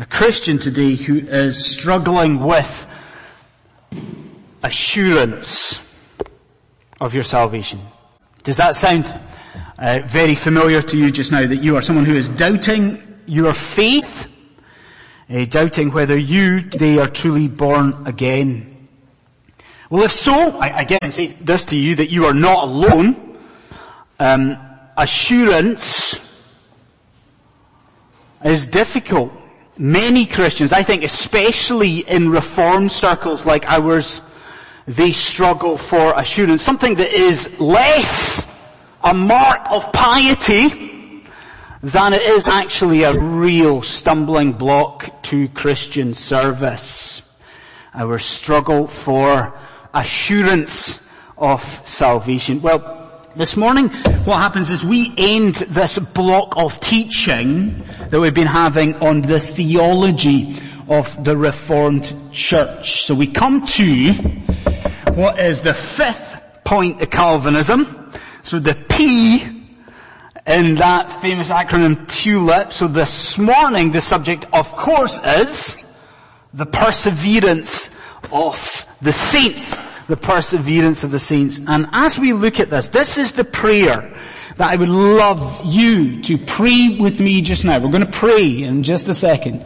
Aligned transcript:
A 0.00 0.06
Christian 0.06 0.58
today 0.58 0.94
who 0.94 1.18
is 1.18 1.66
struggling 1.66 2.38
with 2.38 2.86
assurance 4.62 5.80
of 7.00 7.14
your 7.14 7.24
salvation. 7.24 7.80
Does 8.44 8.58
that 8.58 8.76
sound 8.76 9.12
uh, 9.76 9.98
very 10.06 10.36
familiar 10.36 10.82
to 10.82 10.96
you 10.96 11.10
just 11.10 11.32
now 11.32 11.44
that 11.44 11.56
you 11.56 11.74
are 11.74 11.82
someone 11.82 12.04
who 12.04 12.14
is 12.14 12.28
doubting 12.28 13.18
your 13.26 13.52
faith, 13.52 14.28
uh, 15.28 15.44
doubting 15.46 15.90
whether 15.90 16.16
you 16.16 16.60
they 16.60 16.98
are 16.98 17.08
truly 17.08 17.48
born 17.48 18.06
again? 18.06 18.86
Well, 19.90 20.04
if 20.04 20.12
so, 20.12 20.60
I, 20.60 20.80
again 20.82 21.10
say 21.10 21.26
this 21.40 21.64
to 21.64 21.76
you 21.76 21.96
that 21.96 22.08
you 22.08 22.26
are 22.26 22.34
not 22.34 22.62
alone. 22.68 23.36
Um, 24.20 24.58
assurance 24.96 26.44
is 28.44 28.64
difficult. 28.66 29.32
Many 29.78 30.26
Christians, 30.26 30.72
I 30.72 30.82
think 30.82 31.04
especially 31.04 31.98
in 32.00 32.30
reform 32.30 32.88
circles 32.88 33.46
like 33.46 33.64
ours, 33.66 34.20
they 34.86 35.12
struggle 35.12 35.76
for 35.78 36.12
assurance. 36.16 36.62
Something 36.62 36.96
that 36.96 37.12
is 37.12 37.60
less 37.60 38.44
a 39.04 39.14
mark 39.14 39.70
of 39.70 39.92
piety 39.92 41.22
than 41.82 42.12
it 42.12 42.22
is 42.22 42.48
actually 42.48 43.04
a 43.04 43.16
real 43.16 43.82
stumbling 43.82 44.52
block 44.52 45.22
to 45.24 45.48
Christian 45.50 46.12
service. 46.12 47.22
Our 47.94 48.18
struggle 48.18 48.88
for 48.88 49.54
assurance 49.94 50.98
of 51.36 51.62
salvation. 51.86 52.60
Well, 52.62 52.97
this 53.38 53.56
morning, 53.56 53.88
what 54.24 54.38
happens 54.38 54.68
is 54.68 54.84
we 54.84 55.14
end 55.16 55.54
this 55.54 55.96
block 55.96 56.54
of 56.56 56.80
teaching 56.80 57.84
that 58.10 58.18
we've 58.18 58.34
been 58.34 58.48
having 58.48 58.96
on 58.96 59.22
the 59.22 59.38
theology 59.38 60.56
of 60.88 61.22
the 61.22 61.36
Reformed 61.36 62.12
Church. 62.32 63.02
So 63.02 63.14
we 63.14 63.28
come 63.28 63.64
to 63.64 64.12
what 65.14 65.38
is 65.38 65.62
the 65.62 65.72
fifth 65.72 66.40
point 66.64 67.00
of 67.00 67.10
Calvinism. 67.10 68.12
So 68.42 68.58
the 68.58 68.74
P 68.88 69.44
in 70.44 70.74
that 70.74 71.12
famous 71.22 71.52
acronym 71.52 72.08
TULIP. 72.08 72.72
So 72.72 72.88
this 72.88 73.38
morning 73.38 73.92
the 73.92 74.00
subject 74.00 74.46
of 74.52 74.74
course 74.74 75.24
is 75.24 75.84
the 76.52 76.66
perseverance 76.66 77.88
of 78.32 78.84
the 79.00 79.12
saints. 79.12 79.97
The 80.08 80.16
perseverance 80.16 81.04
of 81.04 81.10
the 81.10 81.18
saints. 81.18 81.60
And 81.66 81.86
as 81.92 82.18
we 82.18 82.32
look 82.32 82.60
at 82.60 82.70
this, 82.70 82.88
this 82.88 83.18
is 83.18 83.32
the 83.32 83.44
prayer 83.44 84.14
that 84.56 84.70
I 84.70 84.76
would 84.76 84.88
love 84.88 85.62
you 85.64 86.20
to 86.22 86.36
pray 86.36 86.96
with 86.98 87.20
me 87.20 87.42
just 87.42 87.64
now. 87.64 87.78
We're 87.78 87.92
going 87.92 88.04
to 88.04 88.10
pray 88.10 88.62
in 88.62 88.82
just 88.82 89.06
a 89.08 89.14
second. 89.14 89.64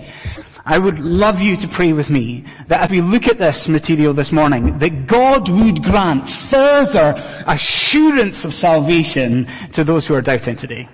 I 0.65 0.79
would 0.79 1.01
love 1.01 1.41
you 1.41 1.57
to 1.57 1.69
pray 1.69 1.93
with 1.93 2.09
me 2.09 2.45
that 2.69 2.83
as 2.83 2.91
we 2.91 3.01
look 3.01 3.27
at 3.27 3.39
this 3.39 3.69
material 3.69 4.13
this 4.13 4.31
morning, 4.31 4.79
that 4.79 5.07
God 5.07 5.49
would 5.49 5.83
grant 5.83 6.29
further 6.29 7.15
assurance 7.47 8.45
of 8.45 8.55
salvation 8.55 9.49
to 9.73 9.83
those 9.83 10.07
who 10.07 10.15
are 10.15 10.23
doubting 10.23 10.57
today. 10.57 10.89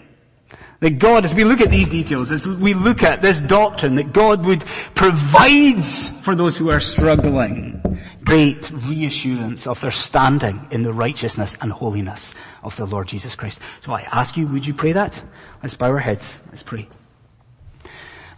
That 0.80 1.00
God, 1.00 1.24
as 1.24 1.34
we 1.34 1.42
look 1.42 1.60
at 1.60 1.70
these 1.70 1.88
details, 1.88 2.30
as 2.30 2.46
we 2.46 2.72
look 2.72 3.02
at 3.02 3.20
this 3.20 3.40
doctrine, 3.40 3.96
that 3.96 4.12
God 4.12 4.44
would 4.44 4.64
provide 4.94 5.84
for 5.84 6.36
those 6.36 6.56
who 6.56 6.70
are 6.70 6.78
struggling 6.78 7.82
great 8.24 8.70
reassurance 8.70 9.66
of 9.66 9.80
their 9.80 9.90
standing 9.90 10.68
in 10.70 10.84
the 10.84 10.92
righteousness 10.92 11.56
and 11.60 11.72
holiness 11.72 12.32
of 12.62 12.76
the 12.76 12.86
Lord 12.86 13.08
Jesus 13.08 13.34
Christ. 13.34 13.60
So 13.80 13.92
I 13.92 14.02
ask 14.02 14.36
you, 14.36 14.46
would 14.46 14.66
you 14.66 14.74
pray 14.74 14.92
that? 14.92 15.20
Let's 15.62 15.74
bow 15.74 15.88
our 15.88 15.98
heads. 15.98 16.40
Let's 16.50 16.62
pray. 16.62 16.88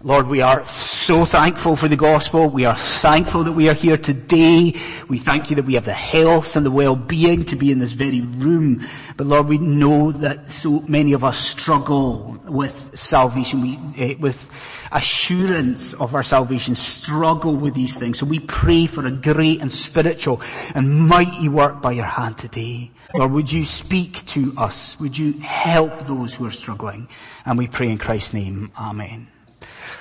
Lord, 0.03 0.29
we 0.29 0.41
are 0.41 0.65
so 0.65 1.27
thankful 1.27 1.77
for 1.77 1.87
the 1.87 1.97
gospel. 1.97 2.49
We 2.49 2.65
are 2.65 2.75
thankful 2.75 3.45
that 3.45 3.53
we 3.53 3.69
are 3.69 3.75
here 3.75 3.99
today. 3.99 4.73
We 5.09 5.19
thank 5.19 5.51
you 5.51 5.57
that 5.57 5.67
we 5.67 5.75
have 5.75 5.85
the 5.85 5.93
health 5.93 6.57
and 6.57 6.65
the 6.65 6.71
well-being 6.71 7.45
to 7.47 7.57
be 7.57 7.71
in 7.71 7.81
this 7.81 7.93
very 7.93 8.23
room. 8.23 8.81
But 9.19 9.27
Lord, 9.27 9.49
we 9.49 9.59
know 9.59 10.11
that 10.13 10.51
so 10.51 10.81
many 10.89 11.13
of 11.13 11.23
us 11.23 11.37
struggle 11.37 12.41
with 12.47 12.99
salvation, 12.99 13.61
we, 13.61 13.77
uh, 14.03 14.17
with 14.19 14.51
assurance 14.91 15.93
of 15.93 16.15
our 16.15 16.23
salvation, 16.23 16.77
struggle 16.77 17.55
with 17.55 17.75
these 17.75 17.99
things. 17.99 18.19
So 18.19 18.25
we 18.25 18.39
pray 18.39 18.87
for 18.87 19.05
a 19.05 19.13
great 19.13 19.61
and 19.61 19.71
spiritual 19.71 20.41
and 20.75 21.09
mighty 21.09 21.51
work 21.51 21.83
by 21.83 21.93
your 21.93 22.07
hand 22.07 22.39
today. 22.39 22.91
Lord, 23.15 23.33
would 23.33 23.53
you 23.53 23.67
speak 23.67 24.25
to 24.29 24.55
us? 24.57 24.99
Would 24.99 25.19
you 25.19 25.33
help 25.41 26.07
those 26.07 26.35
who 26.35 26.47
are 26.47 26.51
struggling? 26.51 27.07
And 27.45 27.59
we 27.59 27.67
pray 27.67 27.91
in 27.91 27.99
Christ's 27.99 28.33
name. 28.33 28.73
Amen. 28.79 29.30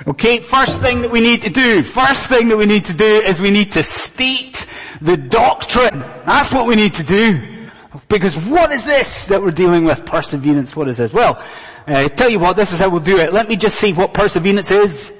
Okay, 0.07 0.39
first 0.39 0.79
thing 0.79 1.01
that 1.01 1.11
we 1.11 1.19
need 1.19 1.41
to 1.41 1.49
do, 1.49 1.83
first 1.83 2.27
thing 2.27 2.47
that 2.47 2.57
we 2.57 2.65
need 2.65 2.85
to 2.85 2.93
do 2.93 3.05
is 3.05 3.41
we 3.41 3.51
need 3.51 3.73
to 3.73 3.83
state 3.83 4.65
the 5.01 5.17
doctrine. 5.17 5.99
That's 6.25 6.51
what 6.51 6.67
we 6.67 6.75
need 6.75 6.95
to 6.95 7.03
do. 7.03 7.69
Because 8.07 8.35
what 8.35 8.71
is 8.71 8.85
this 8.85 9.25
that 9.27 9.41
we're 9.41 9.51
dealing 9.51 9.83
with? 9.83 10.05
Perseverance, 10.05 10.75
what 10.75 10.87
is 10.87 10.97
this? 10.97 11.11
Well, 11.11 11.43
uh, 11.85 12.07
tell 12.09 12.29
you 12.29 12.39
what, 12.39 12.55
this 12.55 12.71
is 12.71 12.79
how 12.79 12.89
we'll 12.89 13.01
do 13.01 13.17
it. 13.17 13.33
Let 13.33 13.49
me 13.49 13.57
just 13.57 13.77
see 13.77 13.93
what 13.93 14.13
perseverance 14.13 14.71
is. 14.71 15.11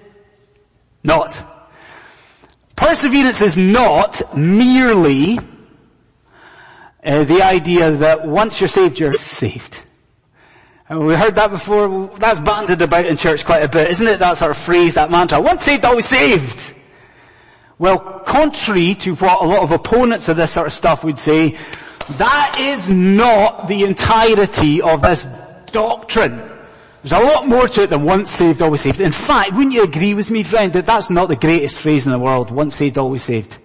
Not. 1.04 1.46
Perseverance 2.76 3.42
is 3.42 3.58
not 3.58 4.38
merely 4.38 5.40
uh, 7.04 7.24
the 7.26 7.42
idea 7.42 7.92
that 7.92 8.28
once 8.28 8.62
you're 8.62 8.70
saved, 8.70 9.00
you're 9.00 9.14
saved. 9.14 9.86
We 10.90 11.14
heard 11.14 11.36
that 11.36 11.52
before. 11.52 12.10
That's 12.18 12.40
bandied 12.40 12.82
about 12.82 13.06
in 13.06 13.16
church 13.16 13.46
quite 13.46 13.62
a 13.64 13.70
bit, 13.70 13.92
isn't 13.92 14.08
it? 14.08 14.20
That 14.20 14.38
sort 14.38 14.52
of 14.52 14.58
phrase, 14.58 14.96
that 14.96 15.12
mantra. 15.12 15.40
Once 15.40 15.64
saved, 15.64 15.86
always 15.86 16.08
saved. 16.08 16.74
Well, 17.78 18.00
contrary 18.26 18.96
to 18.96 19.14
what 19.16 19.42
a 19.42 19.46
lot 19.46 19.60
of 19.60 19.72
opponents 19.72 20.28
of 20.30 20.38
this 20.38 20.52
sort 20.52 20.68
of 20.68 20.74
stuff 20.74 21.04
would 21.04 21.20
say, 21.20 21.56
that 22.18 22.58
is 22.60 22.90
not 22.90 23.68
the 23.68 23.84
entirety 23.84 24.82
of 24.82 25.02
this 25.02 25.28
doctrine. 25.68 26.42
There's 27.04 27.14
a 27.14 27.24
lot 27.24 27.48
more 27.48 27.68
to 27.68 27.84
it 27.84 27.92
than 27.92 28.04
once 28.04 28.32
saved, 28.32 28.62
always 28.62 28.82
saved. 28.82 29.00
In 29.00 29.12
fact, 29.12 29.54
wouldn't 29.54 29.74
you 29.74 29.84
agree 29.84 30.16
with 30.16 30.32
me, 30.32 30.42
friend, 30.42 30.74
that 30.74 30.88
that's 30.88 31.10
not 31.10 31.28
the 31.28 31.36
greatest 31.36 31.78
phrase 31.78 32.06
in 32.06 32.12
the 32.12 32.20
world, 32.20 32.52
once 32.52 32.76
saved, 32.76 32.98
always 32.98 33.24
saved? 33.24 33.60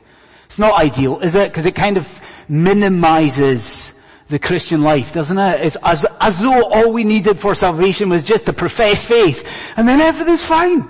It's 0.45 0.59
not 0.59 0.75
ideal, 0.75 1.19
is 1.21 1.35
it? 1.35 1.51
Because 1.51 1.65
it 1.65 1.75
kind 1.75 1.97
of 1.97 2.21
minimizes 2.49 3.94
the 4.29 4.39
Christian 4.39 4.83
life, 4.83 5.13
doesn't 5.13 5.37
it? 5.37 5.67
It's 5.67 5.77
as, 5.83 6.07
as 6.21 6.39
though 6.39 6.65
all 6.65 6.93
we 6.93 7.05
needed 7.05 7.39
for 7.39 7.55
salvation 7.55 8.09
was 8.09 8.23
just 8.23 8.47
to 8.47 8.53
profess 8.53 9.05
faith, 9.05 9.47
and 9.77 9.87
then 9.87 10.01
everything's 10.01 10.43
fine. 10.43 10.89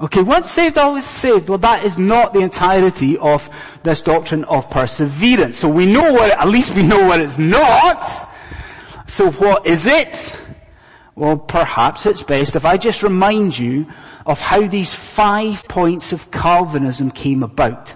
Okay, 0.00 0.22
once 0.22 0.50
saved, 0.50 0.78
always 0.78 1.06
saved. 1.06 1.48
Well, 1.48 1.58
that 1.58 1.84
is 1.84 1.96
not 1.96 2.32
the 2.32 2.40
entirety 2.40 3.16
of 3.18 3.48
this 3.84 4.02
doctrine 4.02 4.42
of 4.44 4.68
perseverance. 4.68 5.58
So 5.58 5.68
we 5.68 5.86
know 5.86 6.12
what, 6.12 6.30
at 6.32 6.48
least 6.48 6.74
we 6.74 6.82
know 6.82 7.06
what 7.06 7.20
it's 7.20 7.38
not. 7.38 8.28
So 9.06 9.30
what 9.30 9.64
is 9.66 9.86
it? 9.86 10.36
Well, 11.14 11.36
perhaps 11.36 12.06
it's 12.06 12.22
best 12.22 12.56
if 12.56 12.64
I 12.64 12.78
just 12.78 13.02
remind 13.02 13.56
you 13.56 13.86
of 14.26 14.40
how 14.40 14.66
these 14.66 14.94
five 14.94 15.68
points 15.68 16.12
of 16.12 16.30
Calvinism 16.30 17.10
came 17.10 17.42
about. 17.42 17.94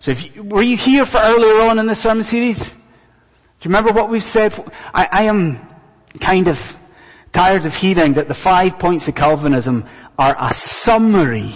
So 0.00 0.10
if 0.10 0.34
you, 0.34 0.42
were 0.42 0.62
you 0.62 0.76
here 0.76 1.04
for 1.04 1.18
earlier 1.18 1.68
on 1.68 1.78
in 1.78 1.86
the 1.86 1.94
sermon 1.94 2.24
series? 2.24 2.74
Do 3.64 3.70
you 3.70 3.76
remember 3.76 3.98
what 3.98 4.10
we've 4.10 4.22
said? 4.22 4.52
I, 4.92 5.08
I 5.10 5.22
am 5.22 5.58
kind 6.20 6.48
of 6.48 6.76
tired 7.32 7.64
of 7.64 7.74
hearing 7.74 8.12
that 8.12 8.28
the 8.28 8.34
five 8.34 8.78
points 8.78 9.08
of 9.08 9.14
Calvinism 9.14 9.86
are 10.18 10.36
a 10.38 10.52
summary 10.52 11.50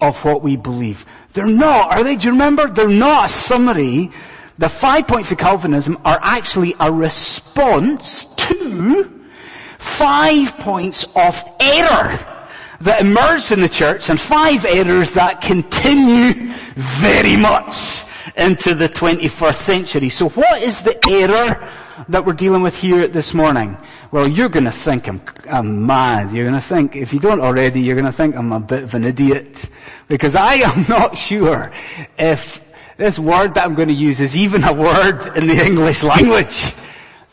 of 0.00 0.24
what 0.24 0.42
we 0.42 0.56
believe. 0.56 1.04
They're 1.34 1.44
not, 1.44 1.92
are 1.92 2.04
they? 2.04 2.16
Do 2.16 2.28
you 2.28 2.32
remember? 2.32 2.68
They're 2.68 2.88
not 2.88 3.26
a 3.26 3.28
summary. 3.28 4.12
The 4.56 4.70
five 4.70 5.06
points 5.06 5.30
of 5.30 5.36
Calvinism 5.36 5.98
are 6.06 6.18
actually 6.22 6.74
a 6.80 6.90
response 6.90 8.24
to 8.36 9.28
five 9.76 10.56
points 10.56 11.04
of 11.14 11.44
error 11.60 12.48
that 12.80 13.02
emerged 13.02 13.52
in 13.52 13.60
the 13.60 13.68
church 13.68 14.08
and 14.08 14.18
five 14.18 14.64
errors 14.64 15.12
that 15.12 15.42
continue 15.42 16.54
very 16.76 17.36
much 17.36 18.03
into 18.36 18.74
the 18.74 18.88
21st 18.88 19.54
century. 19.54 20.08
So 20.08 20.28
what 20.28 20.62
is 20.62 20.82
the 20.82 20.98
error 21.08 21.70
that 22.08 22.26
we're 22.26 22.32
dealing 22.32 22.62
with 22.62 22.76
here 22.76 23.06
this 23.06 23.32
morning? 23.32 23.76
Well, 24.10 24.28
you're 24.28 24.48
gonna 24.48 24.72
think 24.72 25.08
I'm, 25.08 25.22
I'm 25.48 25.86
mad. 25.86 26.32
You're 26.32 26.44
gonna 26.44 26.60
think, 26.60 26.96
if 26.96 27.12
you 27.12 27.20
don't 27.20 27.40
already, 27.40 27.80
you're 27.80 27.96
gonna 27.96 28.12
think 28.12 28.34
I'm 28.36 28.52
a 28.52 28.60
bit 28.60 28.84
of 28.84 28.94
an 28.94 29.04
idiot. 29.04 29.68
Because 30.08 30.34
I 30.34 30.54
am 30.54 30.84
not 30.88 31.16
sure 31.16 31.72
if 32.18 32.64
this 32.96 33.18
word 33.18 33.54
that 33.54 33.64
I'm 33.64 33.74
going 33.74 33.88
to 33.88 33.94
use 33.94 34.20
is 34.20 34.36
even 34.36 34.62
a 34.64 34.72
word 34.72 35.36
in 35.36 35.46
the 35.46 35.64
English 35.64 36.02
language. 36.02 36.74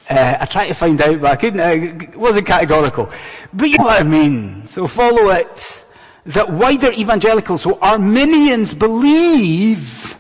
Uh, 0.10 0.38
I 0.40 0.46
tried 0.46 0.68
to 0.68 0.74
find 0.74 1.02
out, 1.02 1.22
but 1.22 1.32
I 1.32 1.36
couldn't, 1.36 1.60
uh, 1.60 2.04
it 2.04 2.16
wasn't 2.16 2.48
categorical. 2.48 3.10
But 3.54 3.70
you 3.70 3.78
know 3.78 3.86
what 3.86 4.02
I 4.02 4.04
mean. 4.04 4.66
So 4.66 4.88
follow 4.88 5.30
it. 5.30 5.86
That 6.26 6.52
wider 6.52 6.92
evangelicals, 6.92 7.64
so 7.64 7.80
Arminians 7.80 8.74
believe 8.76 10.18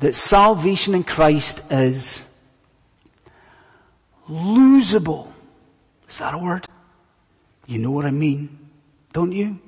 that 0.00 0.14
salvation 0.14 0.94
in 0.94 1.04
Christ 1.04 1.62
is 1.70 2.24
losable. 4.28 5.32
Is 6.08 6.18
that 6.18 6.34
a 6.34 6.38
word? 6.38 6.66
You 7.66 7.78
know 7.78 7.90
what 7.90 8.04
I 8.04 8.10
mean, 8.10 8.58
don't 9.12 9.32
you? 9.32 9.58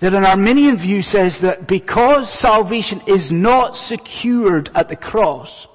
that 0.00 0.14
an 0.14 0.24
Arminian 0.24 0.78
view 0.78 1.02
says 1.02 1.40
that 1.40 1.66
because 1.66 2.32
salvation 2.32 3.02
is 3.06 3.30
not 3.30 3.76
secured 3.76 4.70
at 4.74 4.88
the 4.88 4.96
cross, 4.96 5.68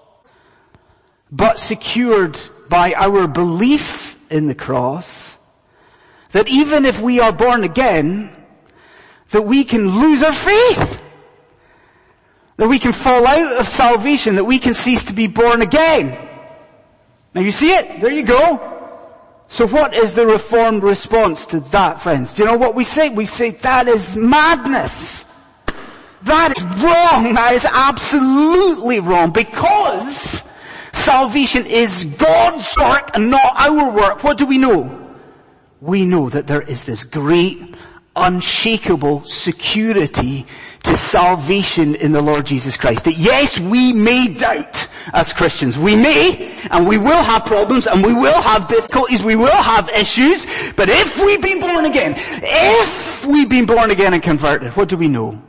but 1.31 1.59
secured 1.59 2.39
by 2.67 2.93
our 2.93 3.27
belief 3.27 4.19
in 4.31 4.47
the 4.47 4.55
cross, 4.55 5.37
that 6.31 6.49
even 6.49 6.85
if 6.85 6.99
we 6.99 7.19
are 7.19 7.31
born 7.31 7.63
again, 7.63 8.35
that 9.29 9.43
we 9.43 9.63
can 9.63 9.89
lose 9.89 10.23
our 10.23 10.33
faith. 10.33 10.99
That 12.57 12.69
we 12.69 12.80
can 12.80 12.94
fall 12.94 13.28
out 13.28 13.60
of 13.60 13.68
salvation, 13.68 14.36
that 14.36 14.46
we 14.46 14.60
can 14.60 14.74
cease 14.74 15.06
to 15.06 15.13
be 15.13 15.28
born 15.28 15.62
again. 15.62 16.18
Now 17.34 17.42
you 17.42 17.52
see 17.52 17.72
it? 17.72 18.00
There 18.00 18.12
you 18.12 18.24
go. 18.24 18.72
So 19.48 19.68
what 19.68 19.94
is 19.94 20.13
the 20.13 20.25
reformed 20.25 20.84
response 20.84 21.46
to 21.48 21.60
that, 21.72 22.02
friends? 22.02 22.34
Do 22.34 22.44
you 22.44 22.50
know 22.50 22.57
what 22.57 22.75
we 22.75 22.84
say? 22.84 23.10
We 23.10 23.25
say 23.25 23.52
that 23.52 23.88
is 23.88 24.16
madness. 24.16 25.25
That 26.24 26.57
is 26.57 26.63
wrong. 26.63 27.36
That 27.36 27.54
is 27.54 27.66
absolutely 27.66 29.00
wrong 29.00 29.31
because 29.31 30.42
salvation 30.94 31.66
is 31.68 32.06
God's 32.06 32.74
work 32.80 33.12
and 33.13 33.30
not 33.30 33.54
our 33.56 33.92
work. 33.92 34.24
What 34.24 34.38
do 34.38 34.46
we 34.46 34.57
know? 34.57 35.02
We 35.81 36.06
know 36.06 36.30
that 36.30 36.48
there 36.48 36.62
is 36.62 36.86
this 36.86 37.04
great, 37.04 37.75
unshakable 38.15 39.25
security 39.25 40.45
to 40.83 40.95
salvation 40.95 41.95
in 41.95 42.12
the 42.12 42.21
Lord 42.21 42.45
Jesus 42.45 42.77
Christ. 42.77 43.06
That 43.06 43.17
yes, 43.17 43.59
we 43.59 43.91
may 43.91 44.33
doubt 44.33 44.88
as 45.13 45.33
Christians. 45.33 45.77
We 45.77 45.95
may, 45.95 46.51
and 46.71 46.88
we 46.88 46.97
will 46.97 47.23
have 47.23 47.45
problems, 47.45 47.88
and 47.88 48.03
we 48.03 48.13
will 48.13 48.41
have 48.41 48.67
difficulties, 48.67 49.21
we 49.21 49.35
will 49.35 49.51
have 49.51 49.89
issues, 49.89 50.45
but 50.75 50.89
if 50.89 51.17
we've 51.19 51.41
been 51.41 51.59
born 51.59 51.85
again, 51.85 52.13
if 52.17 53.25
we've 53.25 53.50
been 53.50 53.65
born 53.65 53.91
again 53.91 54.13
and 54.13 54.21
converted, 54.21 54.75
what 54.75 54.89
do 54.89 54.97
we 54.97 55.07
know? 55.07 55.41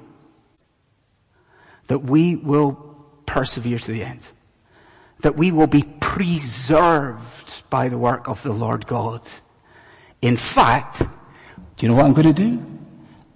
That 1.88 1.98
we 2.00 2.36
will 2.36 2.96
persevere 3.26 3.78
to 3.78 3.92
the 3.92 4.02
end. 4.02 4.26
That 5.20 5.36
we 5.36 5.50
will 5.50 5.66
be 5.66 5.82
preserved 5.82 7.68
by 7.70 7.88
the 7.88 7.98
work 7.98 8.28
of 8.28 8.42
the 8.42 8.52
Lord 8.52 8.86
God. 8.86 9.22
In 10.22 10.36
fact, 10.36 11.02
do 11.76 11.86
you 11.86 11.90
know 11.90 11.96
what 11.96 12.06
I'm 12.06 12.14
going 12.14 12.32
to 12.32 12.32
do? 12.32 12.62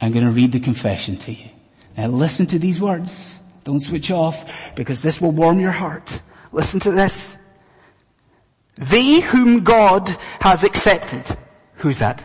I'm 0.01 0.13
going 0.13 0.25
to 0.25 0.31
read 0.31 0.53
the 0.53 0.61
confession 0.61 1.17
to 1.19 1.33
you. 1.33 1.49
Now 1.97 2.09
listen 2.09 2.47
to 2.47 2.59
these 2.59 2.81
words. 2.81 3.41
Don't 3.65 3.81
switch 3.81 4.11
off 4.11 4.51
because 4.75 5.03
this 5.03 5.21
will 5.21 5.33
warm 5.33 5.61
your 5.61 5.71
heart. 5.71 6.21
Listen 6.53 6.81
to 6.81 6.91
this. 6.91 7.37
They 8.77 9.21
whom 9.21 9.63
God 9.63 10.09
has 10.41 10.65
accepted. 10.65 11.37
Who's 11.77 11.99
that? 11.99 12.25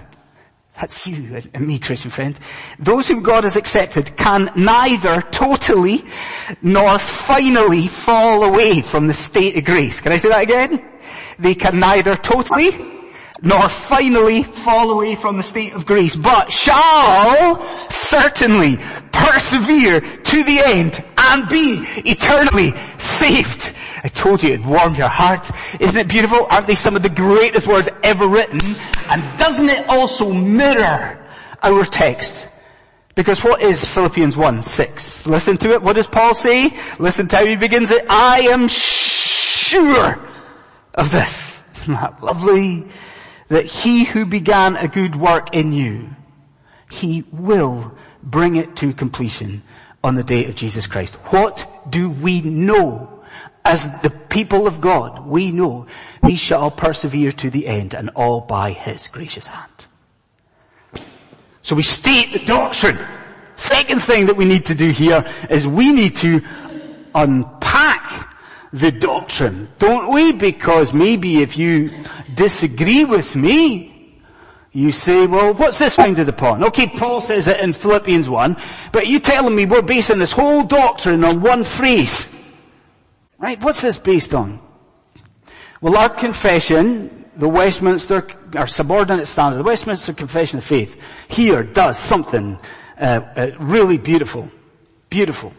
That's 0.80 1.08
you 1.08 1.42
and 1.54 1.68
me, 1.68 1.80
Christian 1.80 2.12
friend. 2.12 2.38
Those 2.80 3.08
whom 3.08 3.24
God 3.24 3.46
has 3.46 3.56
accepted 3.56 4.16
can 4.18 4.52
neither 4.56 5.22
totally 5.22 6.04
nor 6.62 7.00
finally 7.00 7.88
fall 7.88 8.44
away 8.44 8.82
from 8.82 9.08
the 9.08 9.14
state 9.14 9.58
of 9.58 9.64
grace. 9.64 10.02
Can 10.02 10.12
I 10.12 10.18
say 10.18 10.30
that 10.30 10.44
again? 10.44 10.84
They 11.40 11.56
can 11.56 11.80
neither 11.80 12.16
totally 12.16 12.72
nor 13.42 13.70
finally 13.70 14.44
fall 14.44 14.92
away 14.92 15.16
from 15.16 15.38
the 15.38 15.44
state 15.44 15.74
of 15.74 15.86
grace, 15.86 16.16
but 16.16 16.52
shall 16.52 17.62
certainly 17.90 18.78
persevere 19.12 20.02
to 20.02 20.44
the 20.44 20.60
end 20.64 21.04
and 21.18 21.50
be 21.50 21.84
eternally 22.06 22.74
saved. 22.98 23.74
I 24.04 24.08
told 24.08 24.44
you 24.44 24.50
it'd 24.50 24.66
warm 24.66 24.96
your 24.96 25.08
heart. 25.08 25.50
Isn't 25.80 26.00
it 26.00 26.08
beautiful? 26.08 26.46
Aren't 26.50 26.68
they 26.68 26.76
some 26.76 26.96
of 26.96 27.04
the 27.04 27.10
greatest 27.10 27.68
words 27.68 27.90
ever 28.04 28.28
written? 28.28 28.60
And 29.10 29.38
doesn't 29.38 29.70
it 29.70 29.88
also 29.90 30.32
mirror 30.32 31.26
our 31.64 31.86
text? 31.86 32.50
Because 33.16 33.44
what 33.44 33.62
is 33.62 33.86
Philippians 33.86 34.36
1, 34.36 34.62
6? 34.62 35.26
Listen 35.26 35.58
to 35.58 35.72
it. 35.72 35.82
What 35.82 35.96
does 35.96 36.08
Paul 36.08 36.34
say? 36.36 36.78
Listen 37.00 37.28
to 37.30 37.38
how 37.38 37.46
he 37.46 37.56
begins 37.56 37.90
it. 37.90 38.06
I 38.10 38.42
am 38.52 38.68
sure 38.68 40.20
of 40.94 41.12
this. 41.12 41.64
Isn't 41.74 41.94
that 41.94 42.22
lovely? 42.22 42.86
That 43.50 43.66
he 43.66 44.04
who 44.04 44.26
began 44.26 44.76
a 44.76 44.88
good 44.88 45.16
work 45.16 45.54
in 45.54 45.72
you, 45.72 46.10
he 46.90 47.24
will 47.32 47.96
bring 48.24 48.56
it 48.56 48.76
to 48.78 48.94
completion 48.94 49.62
on 50.04 50.16
the 50.16 50.24
day 50.24 50.46
of 50.46 50.56
Jesus 50.56 50.88
Christ. 50.88 51.16
What 51.32 51.68
do 51.90 52.10
we 52.10 52.42
know 52.42 53.24
as 53.64 54.02
the 54.02 54.10
people 54.10 54.68
of 54.68 54.82
God? 54.82 55.28
We 55.28 55.52
know 55.52 55.88
we 56.24 56.36
shall 56.36 56.72
persevere 56.72 57.32
to 57.34 57.50
the 57.50 57.68
end 57.68 57.94
and 57.94 58.10
all 58.16 58.42
by 58.42 58.72
his 58.72 59.08
gracious 59.08 59.48
hand. 59.48 59.88
So 61.62 61.76
we 61.76 61.84
state 61.84 62.34
the 62.34 62.46
doctrine. 62.46 63.00
Second 63.56 64.02
thing 64.02 64.28
that 64.28 64.38
we 64.38 64.46
need 64.46 64.68
to 64.68 64.76
do 64.76 64.90
here 64.90 65.26
is 65.50 65.68
we 65.68 65.92
need 65.92 66.16
to 66.18 66.42
unpack 67.16 67.95
the 68.76 68.92
doctrine, 68.92 69.70
don't 69.80 70.14
we? 70.14 70.34
Because 70.34 70.94
maybe 70.94 71.42
if 71.42 71.58
you 71.58 71.92
disagree 72.34 73.06
with 73.06 73.34
me, 73.34 74.20
you 74.74 74.92
say, 74.92 75.26
well, 75.26 75.54
what's 75.54 75.78
this 75.78 75.96
founded 75.96 76.28
upon? 76.28 76.62
Okay, 76.66 76.88
Paul 76.88 77.22
says 77.22 77.48
it 77.48 77.62
in 77.62 77.72
Philippians 77.72 78.28
1, 78.28 78.58
but 78.92 79.08
you 79.08 79.22
telling 79.22 79.56
me 79.56 79.66
we're 79.66 79.82
basing 79.82 80.20
this 80.20 80.34
whole 80.34 80.64
doctrine 80.64 81.24
on 81.24 81.40
one 81.40 81.64
phrase. 81.64 82.28
Right? 83.38 83.62
What's 83.64 83.80
this 83.80 83.98
based 83.98 84.34
on? 84.34 84.60
Well, 85.80 85.96
our 85.96 86.10
confession, 86.10 87.26
the 87.38 87.48
Westminster, 87.48 88.28
our 88.58 88.68
subordinate 88.68 89.28
standard, 89.28 89.60
the 89.60 89.64
Westminster 89.64 90.12
Confession 90.12 90.58
of 90.58 90.66
Faith, 90.66 91.02
here 91.30 91.64
does 91.64 91.98
something 91.98 92.60
uh, 93.00 93.22
uh, 93.38 93.52
really 93.58 93.98
beautiful. 93.98 94.52
Beautiful. 95.10 95.54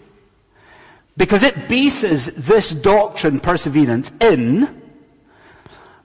Because 1.16 1.42
it 1.42 1.68
bases 1.68 2.26
this 2.26 2.70
doctrine, 2.70 3.40
perseverance, 3.40 4.12
in 4.20 4.82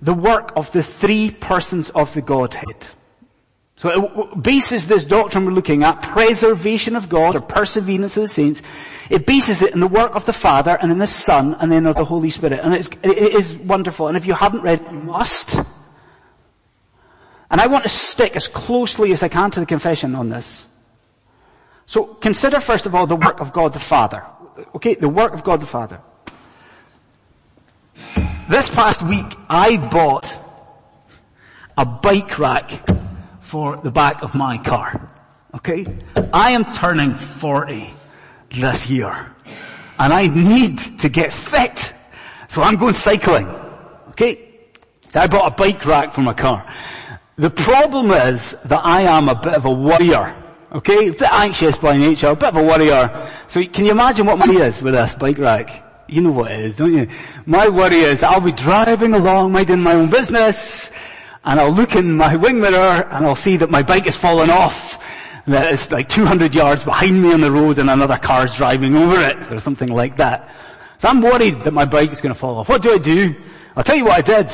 the 0.02 0.14
work 0.14 0.54
of 0.56 0.72
the 0.72 0.82
three 0.82 1.32
persons 1.32 1.90
of 1.90 2.14
the 2.14 2.22
Godhead. 2.22 2.88
So 3.76 3.90
it 3.90 4.44
bases 4.44 4.88
this 4.88 5.06
doctrine 5.06 5.46
we're 5.46 5.54
looking 5.54 5.84
at, 5.84 6.04
preservation 6.04 6.96
of 6.96 7.10
God 7.10 7.36
or 7.36 7.42
perseverance 7.42 8.16
of 8.16 8.22
the 8.22 8.28
saints, 8.28 8.62
it 9.10 9.26
bases 9.26 9.64
it 9.64 9.74
in 9.74 9.80
the 9.80 9.88
work 9.88 10.16
of 10.16 10.26
the 10.26 10.34
Father 10.34 10.78
and 10.80 10.92
in 10.92 11.00
the 11.00 11.08
Son 11.08 11.56
and 11.60 11.72
then 11.72 11.88
of 11.88 11.96
the 11.96 12.06
Holy 12.06 12.30
Spirit. 12.30 12.60
And 12.62 12.76
it's, 12.76 12.90
it 13.02 13.18
is 13.18 13.56
wonderful. 13.56 14.08
And 14.08 14.16
if 14.16 14.28
you 14.28 14.34
haven't 14.34 14.62
read 14.62 14.82
it, 14.82 14.92
you 14.92 15.00
must. 15.00 15.56
And 17.50 17.60
I 17.60 17.68
want 17.68 17.84
to 17.84 17.90
stick 17.90 18.36
as 18.36 18.48
closely 18.48 19.12
as 19.12 19.24
I 19.24 19.30
can 19.30 19.50
to 19.52 19.60
the 19.60 19.66
confession 19.66 20.14
on 20.14 20.30
this. 20.30 20.64
So 21.88 22.06
consider 22.06 22.60
first 22.60 22.86
of 22.86 22.94
all 22.94 23.08
the 23.08 23.16
work 23.16 23.42
of 23.42 23.52
God 23.52 23.74
the 23.74 23.80
Father. 23.80 24.24
Okay, 24.76 24.96
the 24.96 25.10
work 25.10 25.34
of 25.34 25.44
God 25.44 25.62
the 25.62 25.66
Father. 25.66 26.02
This 28.50 28.68
past 28.70 29.02
week 29.02 29.26
I 29.50 29.78
bought 29.78 30.38
a 31.78 31.86
bike 31.86 32.38
rack 32.38 32.90
for 33.40 33.78
the 33.78 33.92
back 33.92 34.24
of 34.24 34.36
my 34.36 34.58
car. 34.58 35.10
Okay? 35.56 35.86
I 36.34 36.52
am 36.52 36.72
turning 36.72 37.14
40 37.14 37.90
this 38.52 38.90
year. 38.90 39.36
And 40.00 40.14
I 40.14 40.28
need 40.28 40.78
to 41.00 41.10
get 41.10 41.32
fit. 41.32 41.94
So 42.48 42.62
I'm 42.62 42.76
going 42.76 42.94
cycling. 42.94 43.48
Okay? 44.10 44.50
I 45.14 45.28
bought 45.28 45.52
a 45.52 45.56
bike 45.56 45.86
rack 45.86 46.14
for 46.14 46.22
my 46.22 46.34
car. 46.34 46.66
The 47.38 47.50
problem 47.50 48.12
is 48.12 48.56
that 48.66 48.86
I 48.86 49.02
am 49.04 49.30
a 49.30 49.36
bit 49.36 49.54
of 49.54 49.66
a 49.66 49.72
worrier. 49.72 50.41
Okay? 50.72 51.10
A 51.10 51.12
bit 51.12 51.32
anxious 51.32 51.78
by 51.78 51.98
nature, 51.98 52.28
a 52.28 52.36
bit 52.36 52.50
of 52.50 52.58
a 52.58 52.64
worrier. 52.64 53.30
So 53.48 53.64
can 53.66 53.86
you 53.86 53.92
imagine 53.92 54.26
what 54.26 54.40
my 54.40 54.54
is 54.54 54.82
with 54.82 54.94
this 54.94 55.16
bike 55.16 55.38
rack? 55.38 55.84
You 56.08 56.22
know 56.22 56.32
what 56.32 56.52
it 56.52 56.60
is, 56.60 56.76
don't 56.76 56.94
you? 56.94 57.08
My 57.46 57.70
worry 57.70 58.02
is 58.02 58.24
I'll 58.24 58.42
be 58.42 58.52
driving 58.52 59.14
along, 59.14 59.52
minding 59.54 59.82
my 59.82 59.94
own 59.94 60.10
business, 60.10 60.92
and 61.44 61.60
I'll 61.60 61.72
look 61.72 61.96
in 61.96 62.18
my 62.18 62.36
wing 62.36 62.60
mirror 62.60 63.08
and 63.10 63.26
I'll 63.26 63.36
see 63.36 63.58
that 63.58 63.70
my 63.70 63.84
bike 63.84 64.06
has 64.06 64.16
fallen 64.16 64.50
off. 64.50 65.00
That 65.48 65.74
it's 65.74 65.92
like 65.92 66.08
200 66.08 66.54
yards 66.54 66.84
behind 66.84 67.22
me 67.22 67.34
on 67.34 67.42
the 67.42 67.52
road 67.52 67.80
and 67.80 67.90
another 67.90 68.18
car's 68.18 68.54
driving 68.54 68.96
over 68.96 69.20
it 69.20 69.52
or 69.52 69.60
something 69.60 69.90
like 69.90 70.18
that. 70.18 70.54
So 71.00 71.08
I'm 71.08 71.22
worried 71.22 71.64
that 71.64 71.74
my 71.74 71.86
bike 71.86 72.12
is 72.12 72.22
going 72.22 72.34
to 72.34 72.40
fall 72.40 72.60
off. 72.60 72.70
What 72.70 72.84
do 72.84 72.94
I 72.94 73.00
do? 73.00 73.36
I'll 73.76 73.84
tell 73.84 73.96
you 73.96 74.06
what 74.06 74.18
I 74.18 74.22
did. 74.22 74.54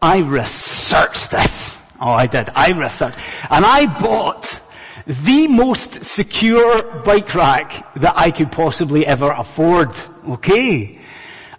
I 0.00 0.18
researched 0.18 1.32
this. 1.32 1.82
Oh, 2.00 2.12
I 2.12 2.26
did. 2.26 2.50
I 2.54 2.72
researched. 2.72 3.18
And 3.50 3.64
I 3.64 3.86
bought 4.00 4.60
the 5.06 5.48
most 5.48 6.04
secure 6.04 7.00
bike 7.02 7.34
rack 7.34 7.94
that 7.96 8.14
I 8.16 8.30
could 8.30 8.50
possibly 8.50 9.06
ever 9.06 9.30
afford. 9.30 9.92
Okay. 10.28 10.98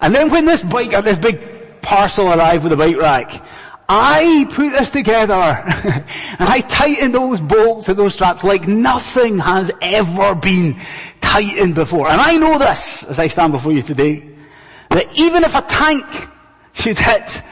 And 0.02 0.16
then 0.16 0.30
when 0.30 0.46
this 0.46 0.64
bike, 0.64 0.94
uh, 0.94 1.02
this 1.02 1.18
big 1.18 1.82
parcel 1.82 2.32
arrived 2.32 2.64
with 2.64 2.74
a 2.74 2.78
bike 2.78 2.98
rack, 2.98 3.46
I 3.88 4.48
put 4.52 4.72
this 4.72 4.90
together 4.90 5.36
and 5.36 6.06
I 6.40 6.62
tightened 6.62 7.14
those 7.14 7.40
bolts 7.40 7.88
and 7.88 7.98
those 7.98 8.16
straps 8.16 8.44
like 8.44 8.68
nothing 8.68 9.38
has 9.38 9.72
ever 9.80 10.34
been 10.34 10.78
tightened 11.22 11.75
before. 11.75 12.08
And 12.08 12.20
I 12.20 12.38
know 12.38 12.58
this 12.58 13.04
as 13.04 13.20
I 13.20 13.28
stand 13.28 13.54
before 13.54 13.72
you 13.72 13.84
today, 13.84 14.28
that 14.90 15.18
even 15.20 15.44
if 15.44 15.54
a 15.54 15.62
tank 15.62 16.06
should 16.74 16.98
hit 16.98 17.44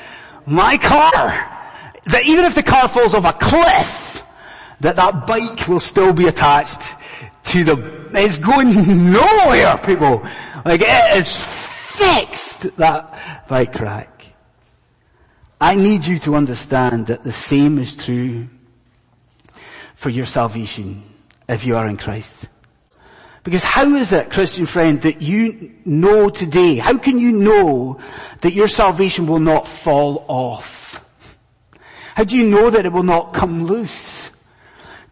my 0.47 0.77
car, 0.77 1.49
that 2.05 2.25
even 2.25 2.45
if 2.45 2.55
the 2.55 2.63
car 2.63 2.87
falls 2.87 3.13
off 3.13 3.25
a 3.25 3.33
cliff, 3.33 4.02
that 4.83 4.97
that 4.97 5.25
bike 5.25 5.67
will 5.67 5.79
still 5.79 6.13
be 6.13 6.27
attached 6.27 6.95
to 7.45 7.63
the, 7.63 8.09
it's 8.13 8.37
going 8.37 9.11
nowhere, 9.11 9.77
people. 9.77 10.21
Like 10.65 10.81
it 10.81 11.17
is 11.17 11.37
fixed, 11.37 12.75
that 12.77 13.47
bike 13.47 13.79
rack. 13.79 14.27
I 15.59 15.75
need 15.75 16.05
you 16.05 16.19
to 16.19 16.35
understand 16.35 17.07
that 17.07 17.23
the 17.23 17.31
same 17.31 17.79
is 17.79 17.95
true 17.95 18.49
for 19.95 20.09
your 20.09 20.25
salvation 20.25 21.03
if 21.47 21.65
you 21.65 21.77
are 21.77 21.87
in 21.87 21.95
Christ. 21.95 22.35
Because 23.45 23.63
how 23.63 23.95
is 23.95 24.11
it, 24.11 24.31
Christian 24.31 24.65
friend, 24.65 25.01
that 25.01 25.21
you 25.21 25.73
know 25.85 26.29
today, 26.29 26.75
how 26.75 26.97
can 26.97 27.19
you 27.19 27.31
know 27.31 27.99
that 28.41 28.53
your 28.53 28.67
salvation 28.67 29.27
will 29.27 29.39
not 29.39 29.65
fall 29.65 30.25
off? 30.27 31.03
How 32.15 32.25
do 32.25 32.37
you 32.37 32.47
know 32.47 32.69
that 32.69 32.85
it 32.85 32.91
will 32.91 33.03
not 33.03 33.33
come 33.33 33.65
loose? 33.65 34.22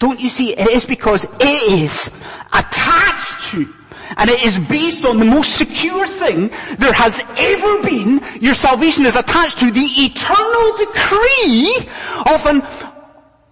Don't 0.02 0.20
you 0.20 0.30
see, 0.30 0.52
it 0.54 0.68
is 0.72 0.84
because 0.84 1.26
it 1.26 1.72
is 1.72 2.10
attached 2.52 3.52
to 3.52 3.72
and 4.18 4.32
it 4.32 4.44
is 4.44 4.58
based 4.58 5.06
on 5.06 5.20
the 5.20 5.26
most 5.26 5.56
secure 5.56 6.08
thing 6.08 6.50
there 6.80 6.92
has 6.92 7.20
ever 7.38 7.84
been. 7.84 8.20
Your 8.42 8.56
salvation 8.56 9.06
is 9.06 9.16
attached 9.16 9.60
to 9.60 9.70
the 9.70 9.80
eternal 9.80 10.78
decree 10.78 11.88
of 12.34 12.46
an 12.48 12.64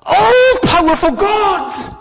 all-powerful 0.03 1.11
God. 1.11 1.95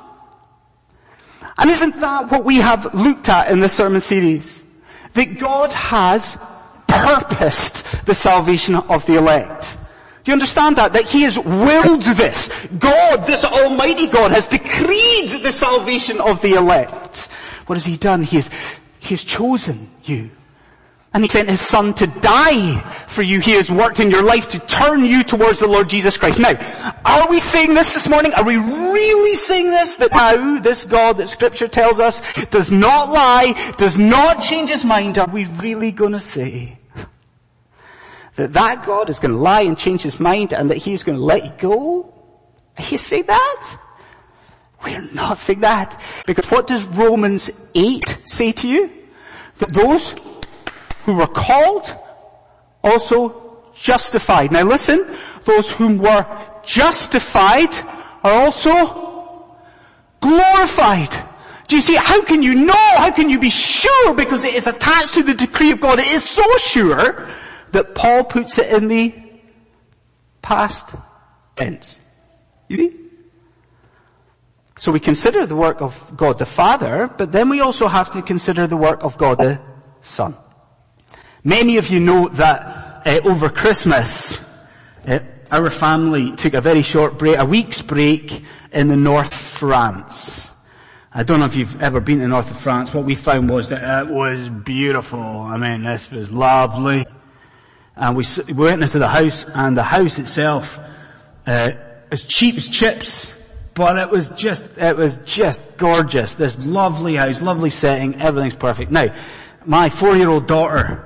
And 1.58 1.68
isn't 1.68 2.00
that 2.00 2.30
what 2.30 2.46
we 2.46 2.56
have 2.56 2.94
looked 2.94 3.28
at 3.28 3.50
in 3.50 3.60
the 3.60 3.68
sermon 3.68 4.00
series? 4.00 4.64
That 5.12 5.38
God 5.38 5.74
has 5.74 6.38
purposed 6.86 7.84
the 8.06 8.14
salvation 8.14 8.76
of 8.76 9.04
the 9.04 9.18
elect. 9.18 9.76
Do 10.24 10.30
you 10.30 10.34
understand 10.34 10.76
that? 10.76 10.92
That 10.92 11.08
He 11.08 11.22
has 11.22 11.38
willed 11.38 12.02
this. 12.02 12.50
God, 12.78 13.26
this 13.26 13.44
Almighty 13.44 14.06
God, 14.06 14.32
has 14.32 14.48
decreed 14.48 15.28
the 15.42 15.52
salvation 15.52 16.20
of 16.20 16.40
the 16.42 16.54
elect. 16.54 17.28
What 17.66 17.76
has 17.76 17.84
He 17.84 17.96
done? 17.96 18.22
He 18.22 18.36
has, 18.36 18.50
He 19.00 19.10
has 19.10 19.24
chosen 19.24 19.90
you. 20.04 20.30
And 21.14 21.22
He 21.24 21.28
sent 21.28 21.48
His 21.48 21.60
Son 21.60 21.94
to 21.94 22.06
die 22.06 22.80
for 23.06 23.22
you. 23.22 23.40
He 23.40 23.52
has 23.52 23.70
worked 23.70 24.00
in 24.00 24.10
your 24.10 24.22
life 24.22 24.48
to 24.48 24.58
turn 24.58 25.04
you 25.04 25.22
towards 25.22 25.60
the 25.60 25.66
Lord 25.66 25.88
Jesus 25.88 26.16
Christ. 26.16 26.38
Now, 26.38 26.58
are 27.04 27.28
we 27.28 27.40
saying 27.40 27.74
this 27.74 27.92
this 27.92 28.08
morning? 28.08 28.34
Are 28.34 28.44
we 28.44 28.56
really 28.56 29.34
saying 29.34 29.70
this? 29.70 29.96
That 29.96 30.12
now, 30.12 30.60
this 30.60 30.84
God 30.84 31.16
that 31.18 31.28
scripture 31.28 31.68
tells 31.68 32.00
us 32.00 32.22
does 32.46 32.70
not 32.70 33.08
lie, 33.08 33.54
does 33.78 33.98
not 33.98 34.42
change 34.42 34.70
His 34.70 34.84
mind. 34.84 35.18
Are 35.18 35.28
we 35.28 35.46
really 35.46 35.92
gonna 35.92 36.20
say 36.20 36.77
that 38.38 38.52
that 38.52 38.86
God 38.86 39.10
is 39.10 39.18
gonna 39.18 39.34
lie 39.34 39.62
and 39.62 39.76
change 39.76 40.02
His 40.02 40.20
mind 40.20 40.54
and 40.54 40.70
that 40.70 40.76
He's 40.76 41.02
gonna 41.02 41.18
let 41.18 41.44
you 41.44 41.52
go? 41.58 42.14
Are 42.78 42.84
you 42.84 42.96
saying 42.96 43.24
that? 43.26 43.78
We're 44.84 45.10
not 45.12 45.38
saying 45.38 45.60
that. 45.60 46.00
Because 46.24 46.48
what 46.48 46.68
does 46.68 46.84
Romans 46.86 47.50
8 47.74 48.18
say 48.22 48.52
to 48.52 48.68
you? 48.68 48.92
That 49.58 49.74
those 49.74 50.14
who 51.04 51.14
were 51.14 51.26
called, 51.26 51.92
also 52.84 53.64
justified. 53.74 54.52
Now 54.52 54.62
listen, 54.62 55.04
those 55.44 55.68
whom 55.72 55.98
were 55.98 56.24
justified 56.64 57.74
are 58.22 58.44
also 58.44 59.56
glorified. 60.20 61.10
Do 61.66 61.74
you 61.74 61.82
see, 61.82 61.96
how 61.96 62.22
can 62.22 62.44
you 62.44 62.54
know, 62.54 62.88
how 62.98 63.10
can 63.10 63.30
you 63.30 63.40
be 63.40 63.50
sure 63.50 64.14
because 64.14 64.44
it 64.44 64.54
is 64.54 64.68
attached 64.68 65.14
to 65.14 65.24
the 65.24 65.34
decree 65.34 65.72
of 65.72 65.80
God. 65.80 65.98
It 65.98 66.06
is 66.06 66.22
so 66.22 66.44
sure 66.58 67.28
that 67.72 67.94
Paul 67.94 68.24
puts 68.24 68.58
it 68.58 68.72
in 68.72 68.88
the 68.88 69.14
past 70.42 70.94
tense. 71.56 71.98
You 72.68 72.76
see? 72.76 72.96
So 74.76 74.92
we 74.92 75.00
consider 75.00 75.44
the 75.44 75.56
work 75.56 75.80
of 75.80 76.16
God 76.16 76.38
the 76.38 76.46
Father, 76.46 77.08
but 77.08 77.32
then 77.32 77.48
we 77.48 77.60
also 77.60 77.88
have 77.88 78.12
to 78.12 78.22
consider 78.22 78.66
the 78.68 78.76
work 78.76 79.02
of 79.02 79.18
God 79.18 79.38
the 79.38 79.60
Son. 80.02 80.36
Many 81.42 81.78
of 81.78 81.88
you 81.88 81.98
know 81.98 82.28
that 82.28 83.04
uh, 83.04 83.20
over 83.24 83.48
Christmas, 83.48 84.38
uh, 85.06 85.18
our 85.50 85.70
family 85.70 86.32
took 86.36 86.54
a 86.54 86.60
very 86.60 86.82
short 86.82 87.18
break, 87.18 87.38
a 87.38 87.44
week's 87.44 87.82
break 87.82 88.44
in 88.72 88.88
the 88.88 88.96
north 88.96 89.34
France. 89.34 90.54
I 91.12 91.24
don't 91.24 91.40
know 91.40 91.46
if 91.46 91.56
you've 91.56 91.82
ever 91.82 92.00
been 92.00 92.18
to 92.18 92.22
the 92.22 92.28
north 92.28 92.50
of 92.50 92.58
France. 92.58 92.94
What 92.94 93.04
we 93.04 93.16
found 93.16 93.50
was 93.50 93.70
that 93.70 94.06
it 94.06 94.12
was 94.12 94.48
beautiful. 94.48 95.18
I 95.18 95.56
mean, 95.56 95.82
this 95.82 96.10
was 96.10 96.30
lovely. 96.30 97.04
And 97.98 98.16
we, 98.16 98.24
we 98.46 98.52
went 98.52 98.82
into 98.82 98.98
the 98.98 99.08
house 99.08 99.44
and 99.44 99.76
the 99.76 99.82
house 99.82 100.18
itself, 100.18 100.78
uh, 101.46 101.72
as 102.10 102.22
cheap 102.24 102.56
as 102.56 102.68
chips, 102.68 103.34
but 103.74 103.98
it 103.98 104.10
was 104.10 104.28
just, 104.28 104.64
it 104.76 104.96
was 104.96 105.16
just 105.24 105.60
gorgeous. 105.76 106.34
This 106.34 106.64
lovely 106.64 107.16
house, 107.16 107.42
lovely 107.42 107.70
setting, 107.70 108.20
everything's 108.20 108.54
perfect. 108.54 108.90
Now, 108.90 109.14
my 109.64 109.88
four-year-old 109.88 110.46
daughter, 110.46 111.04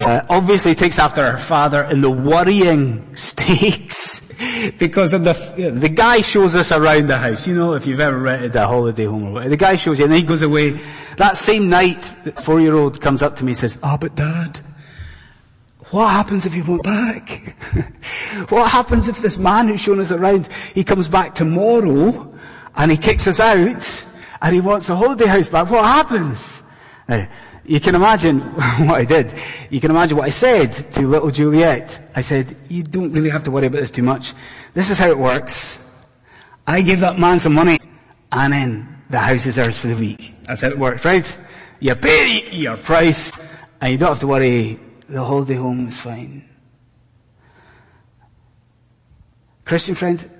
uh, 0.00 0.22
obviously 0.30 0.74
takes 0.74 0.98
after 0.98 1.32
her 1.32 1.38
father 1.38 1.84
in 1.84 2.00
the 2.00 2.10
worrying 2.10 3.14
stakes 3.16 4.32
because 4.78 5.10
the 5.10 5.18
the 5.78 5.90
guy 5.90 6.22
shows 6.22 6.56
us 6.56 6.72
around 6.72 7.08
the 7.08 7.18
house. 7.18 7.46
You 7.46 7.54
know, 7.54 7.74
if 7.74 7.86
you've 7.86 8.00
ever 8.00 8.18
rented 8.18 8.56
a 8.56 8.66
holiday 8.66 9.04
home 9.04 9.24
or 9.24 9.32
whatever, 9.32 9.50
the 9.50 9.56
guy 9.58 9.74
shows 9.74 9.98
you, 9.98 10.06
and 10.06 10.12
then 10.12 10.20
he 10.20 10.26
goes 10.26 10.40
away. 10.40 10.80
That 11.18 11.36
same 11.36 11.68
night, 11.68 12.16
the 12.24 12.32
four-year-old 12.32 13.02
comes 13.02 13.22
up 13.22 13.36
to 13.36 13.44
me 13.44 13.50
and 13.50 13.58
says, 13.58 13.78
"Ah, 13.82 13.94
oh, 13.94 13.98
but 13.98 14.14
Dad." 14.14 14.60
What 15.90 16.08
happens 16.10 16.46
if 16.46 16.52
he 16.52 16.62
went 16.62 16.84
back? 16.84 17.56
what 18.50 18.70
happens 18.70 19.08
if 19.08 19.18
this 19.18 19.38
man 19.38 19.68
who's 19.68 19.80
shown 19.80 20.00
us 20.00 20.12
around, 20.12 20.48
he 20.72 20.84
comes 20.84 21.08
back 21.08 21.34
tomorrow 21.34 22.32
and 22.76 22.90
he 22.90 22.96
kicks 22.96 23.26
us 23.26 23.40
out 23.40 24.06
and 24.40 24.54
he 24.54 24.60
wants 24.60 24.88
a 24.88 24.94
holiday 24.94 25.26
house 25.26 25.48
back? 25.48 25.68
What 25.68 25.84
happens? 25.84 26.62
Now, 27.08 27.28
you 27.64 27.80
can 27.80 27.96
imagine 27.96 28.40
what 28.86 28.94
I 28.94 29.04
did. 29.04 29.34
You 29.68 29.80
can 29.80 29.90
imagine 29.90 30.16
what 30.16 30.26
I 30.26 30.30
said 30.30 30.70
to 30.92 31.08
little 31.08 31.32
Juliet. 31.32 32.10
I 32.14 32.20
said, 32.20 32.56
you 32.68 32.84
don't 32.84 33.12
really 33.12 33.30
have 33.30 33.42
to 33.44 33.50
worry 33.50 33.66
about 33.66 33.80
this 33.80 33.90
too 33.90 34.04
much. 34.04 34.32
This 34.74 34.90
is 34.90 34.98
how 34.98 35.08
it 35.10 35.18
works. 35.18 35.76
I 36.66 36.82
give 36.82 37.00
that 37.00 37.18
man 37.18 37.40
some 37.40 37.54
money 37.54 37.80
and 38.30 38.52
then 38.52 39.02
the 39.10 39.18
house 39.18 39.44
is 39.46 39.58
ours 39.58 39.76
for 39.76 39.88
the 39.88 39.96
week. 39.96 40.36
That's 40.44 40.62
how 40.62 40.68
it 40.68 40.78
works, 40.78 41.04
right? 41.04 41.38
You 41.80 41.96
pay 41.96 42.48
your 42.52 42.76
price 42.76 43.36
and 43.80 43.90
you 43.90 43.98
don't 43.98 44.10
have 44.10 44.20
to 44.20 44.28
worry. 44.28 44.78
The 45.10 45.24
holiday 45.24 45.56
home 45.56 45.88
is 45.88 45.98
fine. 45.98 46.48
Christian 49.64 49.96
friend, 49.96 50.30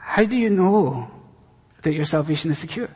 how 0.00 0.24
do 0.24 0.36
you 0.36 0.50
know 0.50 1.08
that 1.82 1.94
your 1.94 2.04
salvation 2.04 2.50
is 2.50 2.58
secure? 2.58 2.90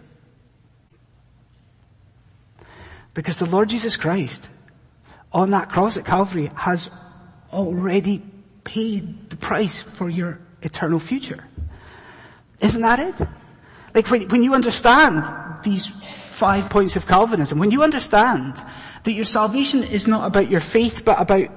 Because 3.15 3.37
the 3.37 3.47
Lord 3.47 3.69
Jesus 3.69 3.97
Christ 3.97 4.51
on 5.33 5.51
that 5.51 5.69
cross 5.69 5.97
at 5.97 6.05
Calvary 6.05 6.51
has 6.57 6.91
already 7.53 8.25
paid 8.65 9.31
the 9.31 9.37
price 9.37 9.81
for 9.81 10.11
your 10.11 10.41
eternal 10.63 10.99
future. 10.99 11.47
Isn't 12.59 12.83
that 12.83 12.99
it? 12.99 13.29
Like 13.95 14.11
when, 14.11 14.29
when 14.29 14.43
you 14.43 14.55
understand 14.55 15.23
these 15.63 15.87
five 15.87 16.69
points 16.69 16.97
of 16.97 17.07
Calvinism, 17.07 17.61
when 17.61 17.71
you 17.71 17.85
understand 17.85 18.61
that 19.05 19.13
your 19.13 19.25
salvation 19.25 19.83
is 19.83 20.07
not 20.07 20.27
about 20.27 20.51
your 20.51 20.61
faith 20.61 21.03
but 21.05 21.21
about 21.21 21.49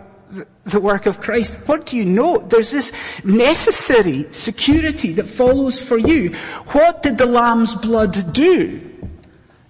the 0.65 0.79
work 0.79 1.05
of 1.05 1.19
Christ, 1.19 1.67
what 1.67 1.85
do 1.85 1.97
you 1.97 2.05
know? 2.05 2.39
There's 2.39 2.71
this 2.71 2.91
necessary 3.23 4.31
security 4.31 5.13
that 5.13 5.27
follows 5.27 5.81
for 5.81 5.97
you. 5.97 6.33
What 6.71 7.03
did 7.03 7.17
the 7.17 7.25
Lamb's 7.25 7.75
blood 7.75 8.33
do? 8.33 8.89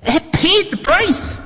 It 0.04 0.32
paid 0.32 0.72
the 0.72 0.78
price. 0.78 1.42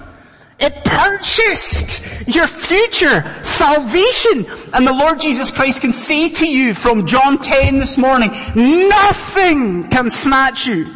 It 0.60 0.84
purchased 0.84 2.28
your 2.28 2.48
future 2.48 3.44
salvation. 3.44 4.46
And 4.74 4.88
the 4.88 4.94
Lord 4.94 5.20
Jesus 5.20 5.52
Christ 5.52 5.82
can 5.82 5.94
say 5.94 6.30
to 6.30 6.48
you 6.48 6.74
from 6.74 7.06
John 7.06 7.38
10 7.38 7.78
this 7.78 7.98
morning, 7.98 8.32
nothing 8.56 9.90
can 9.90 10.10
snatch 10.10 10.66
you 10.66 10.88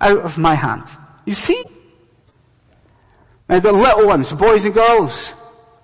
out 0.00 0.18
of 0.18 0.36
my 0.36 0.54
hand. 0.54 0.88
You 1.24 1.34
see? 1.34 1.62
Now 3.48 3.60
the 3.60 3.72
little 3.72 4.06
ones, 4.06 4.32
boys 4.32 4.64
and 4.64 4.74
girls, 4.74 5.32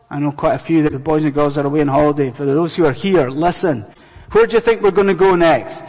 I 0.08 0.18
know 0.18 0.32
quite 0.32 0.54
a 0.54 0.58
few 0.58 0.82
that 0.82 0.92
the 0.92 0.98
boys 0.98 1.24
and 1.24 1.34
girls 1.34 1.58
are 1.58 1.66
away 1.66 1.82
on 1.82 1.88
holiday. 1.88 2.30
For 2.30 2.44
those 2.44 2.74
who 2.74 2.84
are 2.84 2.92
here, 2.92 3.28
listen. 3.28 3.86
Where 4.32 4.46
do 4.46 4.56
you 4.56 4.60
think 4.60 4.82
we're 4.82 4.90
going 4.90 5.08
to 5.08 5.14
go 5.14 5.34
next? 5.34 5.84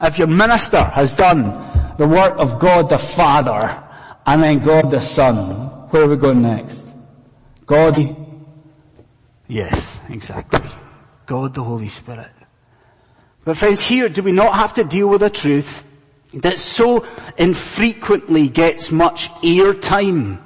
If 0.00 0.18
your 0.18 0.28
minister 0.28 0.82
has 0.82 1.14
done 1.14 1.44
the 1.96 2.06
work 2.06 2.34
of 2.38 2.58
God 2.58 2.88
the 2.88 2.98
Father 2.98 3.82
and 4.26 4.42
then 4.42 4.58
God 4.60 4.90
the 4.90 5.00
Son, 5.00 5.68
where 5.90 6.04
are 6.04 6.08
we 6.08 6.16
going 6.16 6.42
next? 6.42 6.88
God? 7.66 8.16
Yes, 9.46 10.00
exactly. 10.08 10.60
God 11.26 11.54
the 11.54 11.64
Holy 11.64 11.88
Spirit. 11.88 12.30
But 13.44 13.56
friends, 13.56 13.80
here 13.80 14.08
do 14.08 14.22
we 14.22 14.32
not 14.32 14.54
have 14.54 14.74
to 14.74 14.84
deal 14.84 15.08
with 15.08 15.22
a 15.22 15.30
truth 15.30 15.84
that 16.34 16.58
so 16.58 17.04
infrequently 17.38 18.48
gets 18.48 18.90
much 18.90 19.28
airtime 19.42 20.38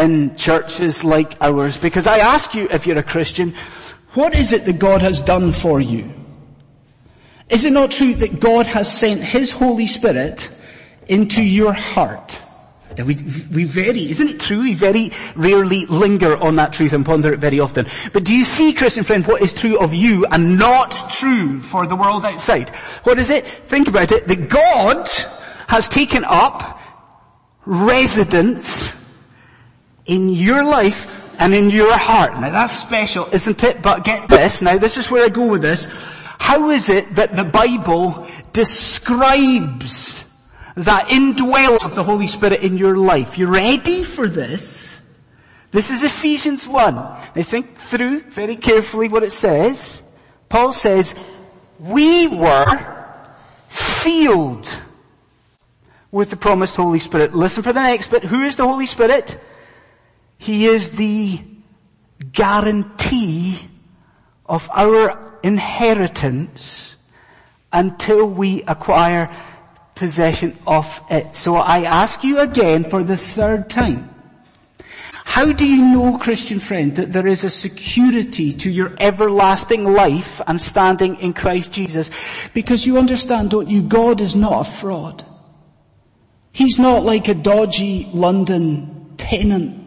in 0.00 0.36
churches 0.36 1.04
like 1.04 1.40
ours? 1.40 1.76
Because 1.76 2.06
I 2.06 2.18
ask 2.18 2.54
you 2.54 2.68
if 2.70 2.86
you're 2.86 2.98
a 2.98 3.02
Christian, 3.02 3.54
what 4.14 4.34
is 4.34 4.52
it 4.52 4.64
that 4.64 4.78
God 4.78 5.02
has 5.02 5.22
done 5.22 5.52
for 5.52 5.80
you? 5.80 6.12
Is 7.48 7.64
it 7.64 7.72
not 7.72 7.90
true 7.90 8.14
that 8.14 8.40
God 8.40 8.66
has 8.66 8.90
sent 8.90 9.20
His 9.20 9.52
Holy 9.52 9.86
Spirit 9.86 10.50
into 11.08 11.42
your 11.42 11.72
heart? 11.72 12.40
We, 12.96 13.16
we 13.54 13.64
very, 13.64 14.10
isn't 14.10 14.28
it 14.28 14.40
true? 14.40 14.62
We 14.62 14.74
very 14.74 15.12
rarely 15.36 15.86
linger 15.86 16.36
on 16.36 16.56
that 16.56 16.72
truth 16.72 16.92
and 16.92 17.06
ponder 17.06 17.32
it 17.32 17.40
very 17.40 17.60
often. 17.60 17.86
But 18.12 18.24
do 18.24 18.34
you 18.34 18.44
see, 18.44 18.72
Christian 18.72 19.04
friend, 19.04 19.26
what 19.26 19.42
is 19.42 19.52
true 19.52 19.78
of 19.78 19.94
you 19.94 20.26
and 20.26 20.58
not 20.58 20.90
true 21.10 21.60
for 21.60 21.86
the 21.86 21.96
world 21.96 22.26
outside? 22.26 22.70
What 23.04 23.18
is 23.18 23.30
it? 23.30 23.46
Think 23.46 23.88
about 23.88 24.12
it. 24.12 24.26
That 24.26 24.48
God 24.48 25.08
has 25.68 25.88
taken 25.88 26.24
up 26.24 26.80
residence 27.64 28.99
in 30.10 30.28
your 30.28 30.64
life 30.64 31.06
and 31.38 31.54
in 31.54 31.70
your 31.70 31.96
heart. 31.96 32.34
Now 32.34 32.50
that's 32.50 32.72
special, 32.72 33.26
isn't 33.32 33.62
it? 33.62 33.80
But 33.80 34.04
get 34.04 34.28
this, 34.28 34.60
now 34.60 34.76
this 34.76 34.98
is 34.98 35.08
where 35.08 35.24
I 35.24 35.28
go 35.28 35.46
with 35.46 35.62
this. 35.62 35.86
How 36.38 36.70
is 36.70 36.88
it 36.88 37.14
that 37.14 37.36
the 37.36 37.44
Bible 37.44 38.26
describes 38.52 40.22
that 40.74 41.10
indwelling 41.12 41.84
of 41.84 41.94
the 41.94 42.02
Holy 42.02 42.26
Spirit 42.26 42.62
in 42.62 42.76
your 42.76 42.96
life? 42.96 43.38
You 43.38 43.46
ready 43.46 44.02
for 44.02 44.26
this? 44.26 45.06
This 45.70 45.92
is 45.92 46.02
Ephesians 46.02 46.66
1. 46.66 46.94
Now 46.94 47.30
think 47.36 47.76
through 47.76 48.22
very 48.30 48.56
carefully 48.56 49.08
what 49.08 49.22
it 49.22 49.30
says. 49.30 50.02
Paul 50.48 50.72
says, 50.72 51.14
we 51.78 52.26
were 52.26 53.24
sealed 53.68 54.68
with 56.10 56.30
the 56.30 56.36
promised 56.36 56.74
Holy 56.74 56.98
Spirit. 56.98 57.32
Listen 57.32 57.62
for 57.62 57.72
the 57.72 57.80
next 57.80 58.10
bit. 58.10 58.24
Who 58.24 58.42
is 58.42 58.56
the 58.56 58.66
Holy 58.66 58.86
Spirit? 58.86 59.38
He 60.40 60.66
is 60.66 60.92
the 60.92 61.38
guarantee 62.32 63.58
of 64.46 64.70
our 64.72 65.38
inheritance 65.42 66.96
until 67.70 68.24
we 68.24 68.62
acquire 68.62 69.36
possession 69.94 70.58
of 70.66 70.86
it. 71.10 71.34
So 71.34 71.56
I 71.56 71.82
ask 71.82 72.24
you 72.24 72.38
again 72.38 72.88
for 72.88 73.04
the 73.04 73.18
third 73.18 73.68
time. 73.68 74.08
How 75.24 75.52
do 75.52 75.66
you 75.66 75.84
know, 75.84 76.16
Christian 76.16 76.58
friend, 76.58 76.96
that 76.96 77.12
there 77.12 77.26
is 77.26 77.44
a 77.44 77.50
security 77.50 78.54
to 78.54 78.70
your 78.70 78.94
everlasting 78.98 79.84
life 79.84 80.40
and 80.46 80.58
standing 80.58 81.16
in 81.16 81.34
Christ 81.34 81.74
Jesus? 81.74 82.10
Because 82.54 82.86
you 82.86 82.96
understand, 82.96 83.50
don't 83.50 83.68
you, 83.68 83.82
God 83.82 84.22
is 84.22 84.34
not 84.34 84.66
a 84.66 84.70
fraud. 84.70 85.22
He's 86.50 86.78
not 86.78 87.04
like 87.04 87.28
a 87.28 87.34
dodgy 87.34 88.08
London 88.14 89.16
tenant 89.18 89.79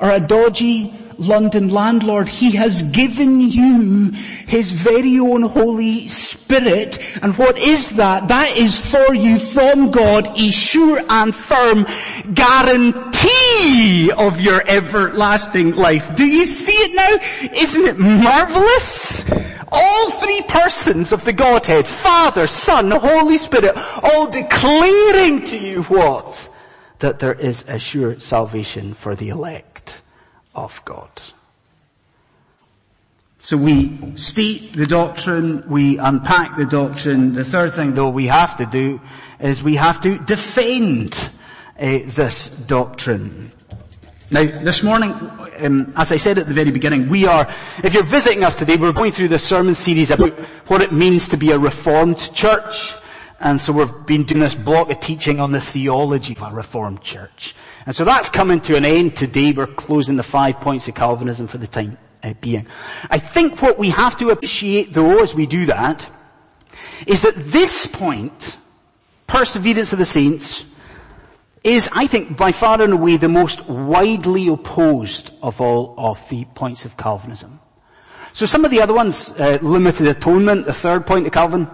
or 0.00 0.10
a 0.10 0.20
dodgy 0.20 0.92
London 1.18 1.68
landlord. 1.68 2.28
He 2.28 2.52
has 2.52 2.84
given 2.84 3.40
you 3.40 4.12
His 4.46 4.72
very 4.72 5.18
own 5.18 5.42
Holy 5.42 6.08
Spirit. 6.08 6.98
And 7.22 7.36
what 7.36 7.58
is 7.58 7.96
that? 7.96 8.28
That 8.28 8.56
is 8.56 8.90
for 8.90 9.14
you 9.14 9.38
from 9.38 9.90
God 9.90 10.38
a 10.38 10.50
sure 10.50 11.00
and 11.08 11.34
firm 11.34 11.86
guarantee 12.32 14.12
of 14.12 14.40
your 14.40 14.62
everlasting 14.66 15.74
life. 15.74 16.14
Do 16.14 16.24
you 16.24 16.46
see 16.46 16.72
it 16.72 16.94
now? 16.94 17.52
Isn't 17.60 17.86
it 17.86 17.98
marvelous? 17.98 19.28
All 19.70 20.10
three 20.10 20.42
persons 20.48 21.12
of 21.12 21.24
the 21.24 21.32
Godhead, 21.32 21.86
Father, 21.86 22.46
Son, 22.46 22.90
Holy 22.90 23.36
Spirit, 23.36 23.76
all 24.02 24.30
declaring 24.30 25.44
to 25.44 25.58
you 25.58 25.82
what? 25.84 26.48
That 27.00 27.18
there 27.18 27.34
is 27.34 27.64
a 27.68 27.78
sure 27.78 28.18
salvation 28.18 28.94
for 28.94 29.14
the 29.14 29.28
elect 29.28 29.67
of 30.64 30.84
God. 30.84 31.10
So 33.40 33.56
we 33.56 34.16
state 34.16 34.72
the 34.72 34.86
doctrine, 34.86 35.68
we 35.68 35.96
unpack 35.98 36.56
the 36.56 36.66
doctrine. 36.66 37.34
The 37.34 37.44
third 37.44 37.72
thing 37.72 37.94
though 37.94 38.08
we 38.08 38.26
have 38.26 38.56
to 38.58 38.66
do 38.66 39.00
is 39.38 39.62
we 39.62 39.76
have 39.76 40.00
to 40.02 40.18
defend 40.18 41.30
uh, 41.78 42.00
this 42.06 42.48
doctrine. 42.48 43.52
Now, 44.30 44.44
this 44.44 44.82
morning, 44.82 45.12
um, 45.58 45.92
as 45.96 46.12
I 46.12 46.18
said 46.18 46.36
at 46.36 46.46
the 46.46 46.52
very 46.52 46.70
beginning, 46.70 47.08
we 47.08 47.26
are, 47.26 47.48
if 47.82 47.94
you're 47.94 48.02
visiting 48.02 48.44
us 48.44 48.54
today, 48.54 48.76
we're 48.76 48.92
going 48.92 49.12
through 49.12 49.28
this 49.28 49.44
sermon 49.44 49.74
series 49.74 50.10
about 50.10 50.38
what 50.68 50.82
it 50.82 50.92
means 50.92 51.28
to 51.28 51.36
be 51.36 51.52
a 51.52 51.58
reformed 51.58 52.18
church. 52.34 52.92
And 53.40 53.60
so 53.60 53.72
we've 53.72 54.06
been 54.06 54.24
doing 54.24 54.40
this 54.40 54.54
block 54.54 54.90
of 54.90 55.00
teaching 55.00 55.40
on 55.40 55.52
the 55.52 55.60
theology 55.60 56.34
of 56.34 56.42
a 56.42 56.54
reformed 56.54 57.00
church. 57.00 57.54
And 57.86 57.94
so 57.94 58.04
that's 58.04 58.28
coming 58.28 58.60
to 58.62 58.76
an 58.76 58.84
end 58.84 59.16
today. 59.16 59.52
We're 59.52 59.66
closing 59.66 60.16
the 60.16 60.22
five 60.22 60.60
points 60.60 60.88
of 60.88 60.94
Calvinism 60.94 61.46
for 61.46 61.58
the 61.58 61.66
time 61.66 61.98
uh, 62.22 62.34
being. 62.40 62.66
I 63.10 63.18
think 63.18 63.62
what 63.62 63.78
we 63.78 63.90
have 63.90 64.16
to 64.18 64.30
appreciate 64.30 64.92
though 64.92 65.22
as 65.22 65.34
we 65.34 65.46
do 65.46 65.66
that 65.66 66.08
is 67.06 67.22
that 67.22 67.34
this 67.36 67.86
point, 67.86 68.58
perseverance 69.26 69.92
of 69.92 69.98
the 69.98 70.04
saints, 70.04 70.66
is, 71.64 71.88
I 71.92 72.06
think, 72.06 72.36
by 72.36 72.52
far 72.52 72.80
and 72.80 72.92
away 72.92 73.16
the 73.16 73.28
most 73.28 73.68
widely 73.68 74.48
opposed 74.48 75.32
of 75.42 75.60
all 75.60 75.94
of 75.98 76.26
the 76.28 76.44
points 76.54 76.84
of 76.84 76.96
Calvinism. 76.96 77.60
So 78.32 78.46
some 78.46 78.64
of 78.64 78.70
the 78.70 78.80
other 78.80 78.94
ones, 78.94 79.30
uh, 79.30 79.58
limited 79.62 80.06
atonement, 80.06 80.66
the 80.66 80.72
third 80.72 81.06
point 81.06 81.26
of 81.26 81.32
Calvin, 81.32 81.68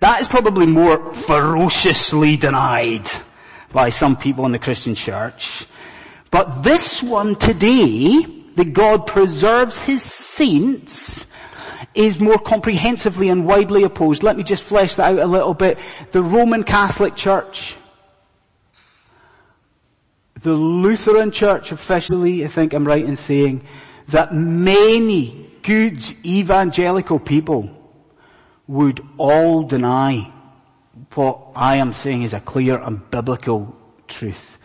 that 0.00 0.20
is 0.20 0.28
probably 0.28 0.66
more 0.66 1.12
ferociously 1.12 2.36
denied 2.36 3.08
by 3.72 3.90
some 3.90 4.16
people 4.16 4.46
in 4.46 4.52
the 4.52 4.58
Christian 4.58 4.94
church. 4.94 5.66
But 6.30 6.62
this 6.62 7.02
one 7.02 7.36
today, 7.36 8.22
that 8.56 8.72
God 8.72 9.06
preserves 9.06 9.82
His 9.82 10.02
saints, 10.02 11.26
is 11.94 12.20
more 12.20 12.38
comprehensively 12.38 13.28
and 13.28 13.46
widely 13.46 13.82
opposed. 13.82 14.22
Let 14.22 14.36
me 14.36 14.42
just 14.42 14.62
flesh 14.62 14.96
that 14.96 15.12
out 15.12 15.18
a 15.18 15.26
little 15.26 15.54
bit. 15.54 15.78
The 16.12 16.22
Roman 16.22 16.64
Catholic 16.64 17.16
Church, 17.16 17.76
the 20.40 20.54
Lutheran 20.54 21.30
Church 21.30 21.72
officially, 21.72 22.44
I 22.44 22.48
think 22.48 22.72
I'm 22.72 22.86
right 22.86 23.04
in 23.04 23.16
saying, 23.16 23.62
that 24.08 24.34
many 24.34 25.50
good 25.62 26.02
evangelical 26.24 27.18
people 27.18 27.70
would 28.66 29.00
all 29.16 29.62
deny 29.62 30.30
what 31.14 31.52
I 31.54 31.76
am 31.76 31.92
saying 31.92 32.22
is 32.22 32.34
a 32.34 32.40
clear 32.40 32.80
and 32.80 33.10
biblical 33.10 33.76
truth. 34.06 34.58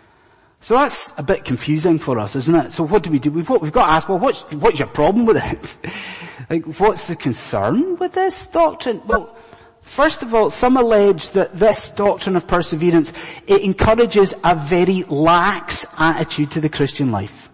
So 0.61 0.75
that's 0.75 1.11
a 1.17 1.23
bit 1.23 1.43
confusing 1.43 1.99
for 1.99 2.19
us, 2.19 2.35
isn't 2.35 2.55
it? 2.55 2.71
So 2.71 2.83
what 2.83 3.03
do 3.03 3.11
we 3.11 3.19
do? 3.19 3.31
We've, 3.31 3.49
we've 3.49 3.71
got 3.71 3.87
to 3.87 3.91
ask, 3.91 4.07
well, 4.07 4.19
what's, 4.19 4.41
what's 4.53 4.79
your 4.79 4.87
problem 4.87 5.25
with 5.25 5.37
it? 5.37 5.77
like, 6.49 6.79
what's 6.79 7.07
the 7.07 7.15
concern 7.17 7.97
with 7.97 8.13
this 8.13 8.47
doctrine? 8.47 9.01
Well, 9.05 9.37
First 9.83 10.23
of 10.23 10.33
all, 10.33 10.49
some 10.49 10.77
allege 10.77 11.31
that 11.31 11.53
this 11.59 11.89
doctrine 11.89 12.37
of 12.37 12.47
perseverance, 12.47 13.11
it 13.45 13.63
encourages 13.63 14.33
a 14.43 14.55
very 14.55 15.03
lax 15.03 15.85
attitude 15.99 16.51
to 16.51 16.61
the 16.61 16.69
Christian 16.69 17.11
life. 17.11 17.49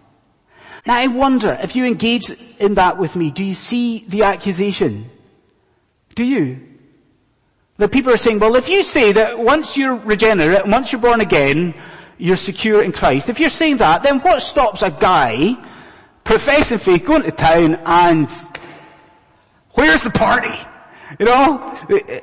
Now 0.86 0.96
I 0.96 1.08
wonder, 1.08 1.58
if 1.60 1.74
you 1.76 1.84
engage 1.84 2.30
in 2.58 2.74
that 2.74 2.98
with 2.98 3.16
me, 3.16 3.32
do 3.32 3.44
you 3.44 3.54
see 3.54 4.04
the 4.06 4.22
accusation? 4.22 5.10
Do 6.14 6.24
you? 6.24 6.69
That 7.80 7.90
people 7.90 8.12
are 8.12 8.18
saying, 8.18 8.40
well 8.40 8.56
if 8.56 8.68
you 8.68 8.82
say 8.82 9.12
that 9.12 9.38
once 9.38 9.74
you're 9.74 9.96
regenerate, 9.96 10.66
once 10.66 10.92
you're 10.92 11.00
born 11.00 11.22
again, 11.22 11.74
you're 12.18 12.36
secure 12.36 12.82
in 12.82 12.92
Christ, 12.92 13.30
if 13.30 13.40
you're 13.40 13.48
saying 13.48 13.78
that, 13.78 14.02
then 14.02 14.20
what 14.20 14.42
stops 14.42 14.82
a 14.82 14.90
guy 14.90 15.56
professing 16.22 16.76
faith, 16.76 17.06
going 17.06 17.22
to 17.22 17.30
town 17.30 17.76
and 17.86 18.30
where's 19.70 20.02
the 20.02 20.10
party? 20.10 20.54
You 21.18 21.24
know, 21.24 21.76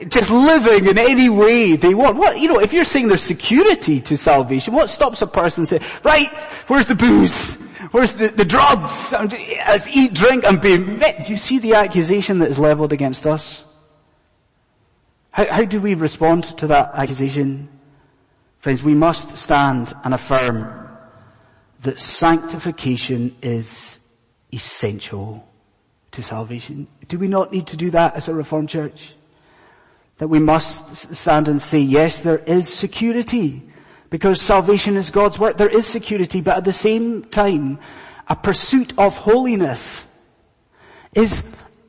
just 0.08 0.30
living 0.30 0.88
in 0.88 0.98
any 0.98 1.28
way 1.28 1.76
they 1.76 1.96
want. 1.96 2.17
What, 2.17 2.39
you 2.39 2.48
know, 2.48 2.60
if 2.60 2.72
you're 2.72 2.86
saying 2.86 3.08
there's 3.08 3.24
security 3.24 4.00
to 4.02 4.15
salvation, 4.15 4.76
what 4.76 4.91
stops 4.91 5.24
a 5.24 5.28
person 5.28 5.65
saying, 5.65 5.82
right, 6.04 6.30
where's 6.67 6.86
the 6.86 6.96
booze? 6.96 7.56
Where's 7.91 8.13
the, 8.13 8.28
the 8.30 8.46
drugs? 8.46 9.12
Let's 9.12 9.88
eat, 9.88 10.13
drink, 10.13 10.46
and 10.46 10.62
be 10.62 10.78
met. 10.78 11.26
Do 11.26 11.32
you 11.32 11.38
see 11.38 11.58
the 11.58 11.74
accusation 11.74 12.39
that 12.39 12.50
is 12.50 12.60
leveled 12.60 12.93
against 12.93 13.26
us? 13.26 13.63
How, 15.38 15.45
how 15.45 15.65
do 15.65 15.80
we 15.80 15.93
respond 15.93 16.45
to 16.58 16.67
that 16.67 16.95
accusation? 16.95 17.69
Friends, 18.58 18.82
we 18.82 18.95
must 18.95 19.38
stand 19.38 19.93
and 20.04 20.15
affirm 20.15 20.89
that 21.82 22.00
sanctification 22.00 23.36
is 23.43 24.00
essential 24.52 25.47
to 26.10 26.23
salvation. 26.23 26.88
Do 27.08 27.19
we 27.19 27.28
not 27.28 27.52
need 27.52 27.67
to 27.67 27.78
do 27.78 27.91
that 27.91 28.15
as 28.15 28.28
a 28.28 28.34
Reformed 28.34 28.69
church? 28.69 29.13
That 30.17 30.28
we 30.28 30.39
must 30.39 31.13
stand 31.13 31.47
and 31.47 31.62
say, 31.62 31.82
yes, 31.82 32.21
there 32.21 32.39
is 32.39 32.67
security. 32.67 33.62
Because 34.10 34.41
salvation 34.41 34.97
is 34.97 35.12
God's 35.12 35.38
work. 35.38 35.58
There 35.58 35.69
is 35.69 35.86
security, 35.86 36.41
but 36.41 36.58
at 36.58 36.63
the 36.63 36.73
same 36.73 37.23
time, 37.26 37.78
a 38.28 38.36
pursuit 38.36 38.97
of 38.97 39.15
holiness 39.15 40.04
is 41.13 41.43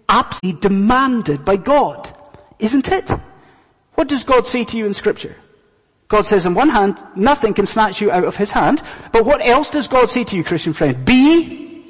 absolutely 0.07 0.61
demanded 0.61 1.47
by 1.47 1.57
God. 1.57 2.15
Isn't 2.59 2.89
it? 2.89 3.11
What 3.99 4.07
does 4.07 4.23
God 4.23 4.47
say 4.47 4.63
to 4.63 4.77
you 4.77 4.87
in 4.87 4.95
scripture? 4.95 5.35
God 6.07 6.25
says 6.25 6.47
on 6.47 6.55
one 6.55 6.69
hand, 6.69 7.03
nothing 7.17 7.53
can 7.53 7.67
snatch 7.67 8.01
you 8.01 8.13
out 8.13 8.23
of 8.23 8.37
his 8.37 8.53
hand, 8.53 8.81
but 9.11 9.25
what 9.25 9.45
else 9.45 9.71
does 9.71 9.89
God 9.89 10.09
say 10.09 10.23
to 10.23 10.37
you, 10.37 10.45
Christian 10.45 10.73
friend? 10.73 11.05
Be 11.05 11.85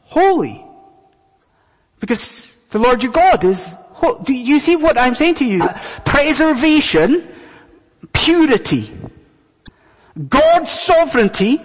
holy. 0.00 0.66
Because 2.00 2.50
the 2.70 2.80
Lord 2.80 3.04
your 3.04 3.12
God 3.12 3.44
is, 3.44 3.72
do 4.24 4.34
you 4.34 4.58
see 4.58 4.74
what 4.74 4.98
I'm 4.98 5.14
saying 5.14 5.36
to 5.36 5.44
you? 5.44 5.62
Uh, 5.62 5.78
preservation, 6.04 7.24
purity. 8.12 8.90
God's 10.28 10.72
sovereignty, 10.72 11.60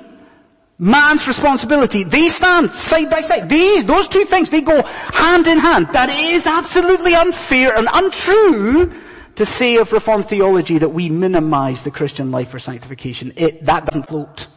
man's 0.79 1.27
responsibility, 1.27 2.03
they 2.03 2.29
stand 2.29 2.71
side 2.71 3.09
by 3.09 3.21
side. 3.21 3.49
These, 3.49 3.85
those 3.85 4.07
two 4.07 4.25
things, 4.25 4.49
they 4.49 4.61
go 4.61 4.81
hand 4.83 5.47
in 5.47 5.59
hand. 5.59 5.87
That 5.93 6.09
is 6.09 6.45
absolutely 6.45 7.15
unfair 7.15 7.75
and 7.75 7.87
untrue 7.91 8.93
to 9.35 9.45
say 9.45 9.77
of 9.77 9.91
Reformed 9.91 10.27
theology 10.27 10.77
that 10.79 10.89
we 10.89 11.09
minimize 11.09 11.83
the 11.83 11.91
Christian 11.91 12.31
life 12.31 12.49
for 12.49 12.59
sanctification. 12.59 13.33
It, 13.35 13.65
that 13.65 13.85
doesn't 13.85 14.07
float. 14.07 14.47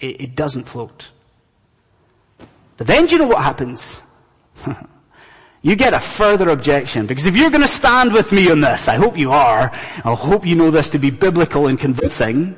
It, 0.00 0.20
it 0.20 0.34
doesn't 0.34 0.64
float. 0.64 1.10
But 2.76 2.86
then 2.86 3.06
do 3.06 3.12
you 3.12 3.18
know 3.18 3.26
what 3.26 3.42
happens? 3.42 4.02
you 5.62 5.76
get 5.76 5.94
a 5.94 6.00
further 6.00 6.48
objection 6.50 7.06
because 7.06 7.26
if 7.26 7.36
you're 7.36 7.50
going 7.50 7.62
to 7.62 7.68
stand 7.68 8.12
with 8.12 8.30
me 8.30 8.50
on 8.50 8.60
this, 8.60 8.86
I 8.86 8.96
hope 8.96 9.18
you 9.18 9.32
are, 9.32 9.70
I 10.04 10.14
hope 10.14 10.46
you 10.46 10.54
know 10.54 10.70
this 10.70 10.88
to 10.90 10.98
be 10.98 11.10
biblical 11.10 11.66
and 11.66 11.78
convincing, 11.78 12.54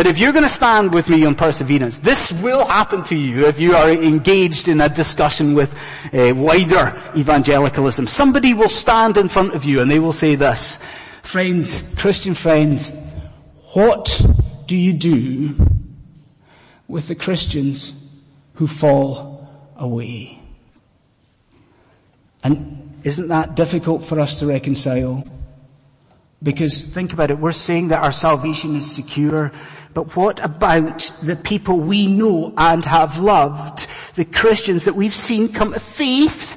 but 0.00 0.06
if 0.06 0.16
you're 0.16 0.32
going 0.32 0.44
to 0.44 0.48
stand 0.48 0.94
with 0.94 1.10
me 1.10 1.26
on 1.26 1.34
perseverance, 1.34 1.98
this 1.98 2.32
will 2.32 2.64
happen 2.64 3.04
to 3.04 3.14
you 3.14 3.44
if 3.44 3.60
you 3.60 3.74
are 3.74 3.90
engaged 3.90 4.66
in 4.66 4.80
a 4.80 4.88
discussion 4.88 5.52
with 5.52 5.70
uh, 6.14 6.34
wider 6.34 7.12
evangelicalism. 7.14 8.06
Somebody 8.06 8.54
will 8.54 8.70
stand 8.70 9.18
in 9.18 9.28
front 9.28 9.54
of 9.54 9.62
you 9.62 9.82
and 9.82 9.90
they 9.90 9.98
will 9.98 10.14
say 10.14 10.36
this, 10.36 10.78
friends, 11.22 11.94
Christian 11.98 12.32
friends, 12.32 12.90
what 13.74 14.22
do 14.64 14.74
you 14.74 14.94
do 14.94 15.54
with 16.88 17.08
the 17.08 17.14
Christians 17.14 17.92
who 18.54 18.66
fall 18.66 19.50
away? 19.76 20.40
And 22.42 22.98
isn't 23.04 23.28
that 23.28 23.54
difficult 23.54 24.02
for 24.02 24.18
us 24.18 24.38
to 24.38 24.46
reconcile? 24.46 25.26
Because 26.42 26.86
think 26.86 27.12
about 27.12 27.30
it, 27.30 27.38
we're 27.38 27.52
saying 27.52 27.88
that 27.88 28.02
our 28.02 28.12
salvation 28.12 28.74
is 28.74 28.90
secure, 28.90 29.52
but 29.92 30.16
what 30.16 30.42
about 30.42 31.00
the 31.22 31.36
people 31.36 31.78
we 31.80 32.06
know 32.06 32.54
and 32.56 32.82
have 32.84 33.18
loved? 33.18 33.86
The 34.14 34.24
Christians 34.24 34.84
that 34.84 34.94
we've 34.94 35.14
seen 35.14 35.52
come 35.52 35.72
to 35.74 35.80
faith? 35.80 36.56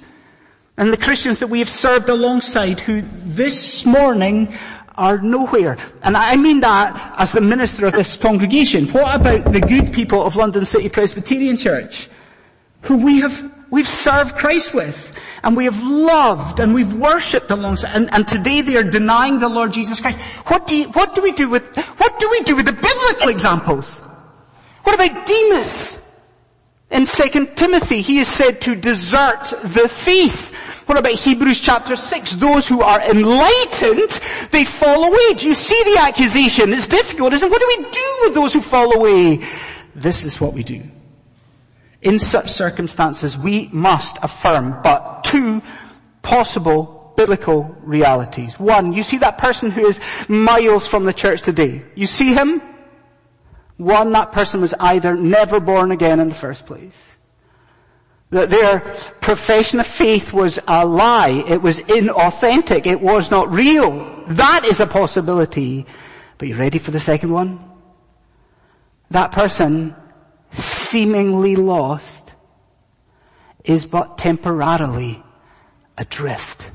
And 0.78 0.92
the 0.92 0.98
Christians 0.98 1.40
that 1.40 1.48
we 1.48 1.60
have 1.60 1.70
served 1.70 2.10
alongside 2.10 2.80
who 2.80 3.02
this 3.02 3.86
morning 3.86 4.58
are 4.96 5.20
nowhere. 5.20 5.78
And 6.02 6.16
I 6.16 6.36
mean 6.36 6.62
that 6.62 7.16
as 7.18 7.32
the 7.32 7.42
minister 7.42 7.86
of 7.86 7.94
this 7.94 8.16
congregation. 8.16 8.86
What 8.88 9.20
about 9.20 9.52
the 9.52 9.62
good 9.62 9.92
people 9.92 10.24
of 10.24 10.36
London 10.36 10.66
City 10.66 10.90
Presbyterian 10.90 11.58
Church? 11.58 12.10
Who 12.84 13.04
we 13.04 13.20
have, 13.22 13.52
we've 13.70 13.88
served 13.88 14.38
Christ 14.38 14.74
with 14.74 15.16
and 15.44 15.58
we 15.58 15.66
have 15.66 15.84
loved 15.84 16.60
and 16.60 16.74
we've 16.74 16.94
worshipped 16.94 17.52
alongside, 17.52 17.96
and, 17.96 18.14
and 18.14 18.28
today 18.28 18.62
they 18.62 18.78
are 18.78 18.84
denying 18.84 19.40
the 19.40 19.50
Lord 19.50 19.74
Jesus 19.74 20.00
Christ. 20.00 20.20
What 20.48 20.68
do 20.68 20.76
you, 20.76 20.90
what 20.90 21.16
do 21.16 21.22
we 21.22 21.34
do 21.34 21.50
with, 21.50 21.76
what 21.98 22.20
do 22.20 22.30
we 22.30 22.42
do 22.42 22.56
with 22.56 22.66
the 22.66 22.74
biblical 22.74 23.30
examples? 23.30 24.00
What 24.84 24.96
about 24.96 25.26
Demas? 25.26 26.00
In 26.92 27.06
2 27.06 27.56
Timothy, 27.56 28.02
he 28.02 28.20
is 28.20 28.28
said 28.28 28.62
to 28.62 28.76
desert 28.76 29.46
the 29.64 29.90
faith. 29.90 30.54
What 30.88 30.98
about 30.98 31.14
Hebrews 31.14 31.60
chapter 31.60 31.96
6? 31.96 32.34
Those 32.34 32.68
who 32.68 32.82
are 32.82 33.02
enlightened, 33.02 34.20
they 34.52 34.64
fall 34.64 35.04
away. 35.06 35.34
Do 35.34 35.48
you 35.48 35.56
see 35.56 35.82
the 35.94 36.02
accusation? 36.02 36.72
It's 36.72 36.88
difficult, 36.88 37.34
isn't 37.34 37.48
it? 37.48 37.52
What 37.52 37.62
do 37.62 37.68
we 37.68 37.90
do 37.90 38.20
with 38.24 38.34
those 38.36 38.54
who 38.54 38.62
fall 38.62 38.96
away? 38.96 39.40
This 39.96 40.24
is 40.24 40.40
what 40.40 40.54
we 40.54 40.64
do. 40.64 40.84
In 42.02 42.20
such 42.20 42.50
circumstances, 42.50 43.38
we 43.38 43.70
must 43.72 44.18
affirm 44.22 44.82
but 44.84 45.13
two 45.34 45.64
possible 46.22 47.14
biblical 47.18 47.76
realities. 47.82 48.60
One, 48.60 48.94
you 48.94 49.04
see 49.04 49.18
that 49.18 49.38
person 49.38 49.72
who 49.72 49.86
is 49.86 50.00
miles 50.28 50.88
from 50.88 51.06
the 51.06 51.14
church 51.14 51.42
today. 51.42 51.84
You 51.96 52.08
see 52.08 52.34
him? 52.34 52.62
One, 53.78 54.12
that 54.12 54.32
person 54.32 54.62
was 54.62 54.74
either 54.80 55.16
never 55.16 55.60
born 55.60 55.92
again 55.92 56.20
in 56.20 56.30
the 56.30 56.36
first 56.36 56.66
place. 56.66 57.18
That 58.30 58.50
their 58.50 58.80
profession 59.22 59.80
of 59.80 59.88
faith 59.88 60.34
was 60.34 60.60
a 60.68 60.86
lie. 60.86 61.44
It 61.48 61.62
was 61.62 61.80
inauthentic. 61.82 62.86
It 62.86 63.02
was 63.02 63.30
not 63.30 63.52
real. 63.52 64.24
That 64.28 64.66
is 64.66 64.80
a 64.80 64.88
possibility. 64.88 65.86
But 66.38 66.48
you 66.48 66.56
ready 66.56 66.80
for 66.80 66.92
the 66.92 67.00
second 67.00 67.32
one? 67.32 67.60
That 69.10 69.32
person 69.32 69.96
seemingly 70.52 71.56
lost 71.56 72.23
is 73.66 73.86
but 73.86 74.18
temporarily 74.18 75.24
adrift. 75.98 76.72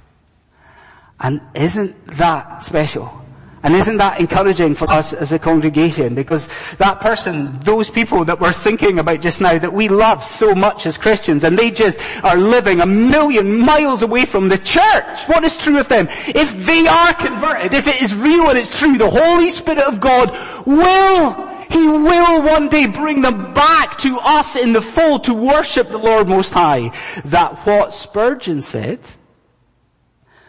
And 1.21 1.41
isn't 1.55 2.07
that 2.07 2.63
special? 2.63 3.25
And 3.63 3.75
isn't 3.75 3.97
that 3.97 4.21
encouraging 4.21 4.77
for 4.77 4.89
us 4.89 5.13
as 5.13 5.33
a 5.33 5.39
congregation? 5.39 6.15
Because 6.15 6.49
that 6.79 7.01
person, 7.01 7.59
those 7.61 7.91
people 7.91 8.25
that 8.27 8.41
we're 8.41 8.53
thinking 8.53 9.01
about 9.01 9.21
just 9.21 9.41
now 9.41 9.59
that 9.59 9.73
we 9.73 9.89
love 9.89 10.23
so 10.23 10.55
much 10.55 10.87
as 10.87 10.97
Christians 10.97 11.43
and 11.43 11.59
they 11.59 11.73
just 11.73 11.99
are 12.23 12.37
living 12.37 12.81
a 12.81 12.87
million 12.87 13.59
miles 13.59 14.03
away 14.03 14.27
from 14.27 14.49
the 14.49 14.59
church. 14.59 15.25
What 15.27 15.43
is 15.43 15.57
true 15.57 15.79
of 15.81 15.89
them? 15.89 16.07
If 16.29 16.67
they 16.67 16.87
are 16.87 17.15
converted, 17.15 17.75
if 17.75 17.89
it 17.89 18.01
is 18.01 18.15
real 18.15 18.49
and 18.49 18.59
it's 18.59 18.79
true, 18.79 18.97
the 18.97 19.11
Holy 19.11 19.51
Spirit 19.51 19.81
of 19.81 19.99
God 19.99 20.31
will 20.65 21.48
he 21.71 21.87
will 21.87 22.43
one 22.43 22.69
day 22.69 22.87
bring 22.87 23.23
them 23.23 23.55
back 23.55 23.99
to 23.99 24.19
us 24.19 24.57
in 24.57 24.73
the 24.73 24.81
fold 24.83 25.25
to 25.25 25.35
worship 25.35 25.89
the 25.89 25.99
Lord 25.99 26.29
Most 26.29 26.53
High. 26.53 26.93
That 27.27 27.67
what 27.67 27.93
Spurgeon 27.93 28.63
said 28.63 29.01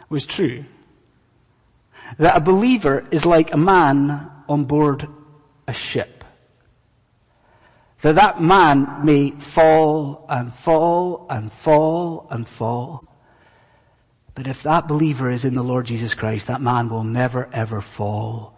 was 0.09 0.25
true. 0.25 0.65
That 2.17 2.37
a 2.37 2.41
believer 2.41 3.05
is 3.11 3.25
like 3.25 3.53
a 3.53 3.57
man 3.57 4.31
on 4.47 4.65
board 4.65 5.07
a 5.67 5.73
ship. 5.73 6.23
That 8.01 8.15
that 8.15 8.41
man 8.41 9.05
may 9.05 9.31
fall 9.31 10.25
and 10.29 10.53
fall 10.53 11.27
and 11.29 11.51
fall 11.51 12.27
and 12.31 12.47
fall. 12.47 13.05
But 14.35 14.47
if 14.47 14.63
that 14.63 14.87
believer 14.87 15.29
is 15.29 15.43
in 15.43 15.53
the 15.53 15.63
Lord 15.63 15.85
Jesus 15.85 16.13
Christ, 16.13 16.47
that 16.47 16.61
man 16.61 16.89
will 16.89 17.03
never 17.03 17.49
ever 17.51 17.81
fall 17.81 18.57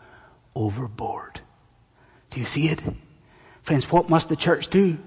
overboard. 0.55 1.41
Do 2.31 2.39
you 2.39 2.45
see 2.45 2.69
it? 2.69 2.81
Friends, 3.61 3.91
what 3.91 4.09
must 4.09 4.29
the 4.29 4.35
church 4.35 4.69
do? 4.69 4.97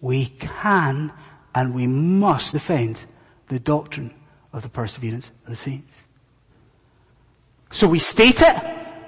We 0.00 0.26
can 0.26 1.12
and 1.54 1.74
we 1.74 1.86
must 1.86 2.52
defend 2.52 3.04
the 3.48 3.58
doctrine 3.58 4.14
of 4.52 4.62
the 4.62 4.68
perseverance 4.68 5.30
of 5.44 5.50
the 5.50 5.56
saints. 5.56 5.92
So 7.70 7.86
we 7.86 7.98
state 7.98 8.40
it, 8.40 8.56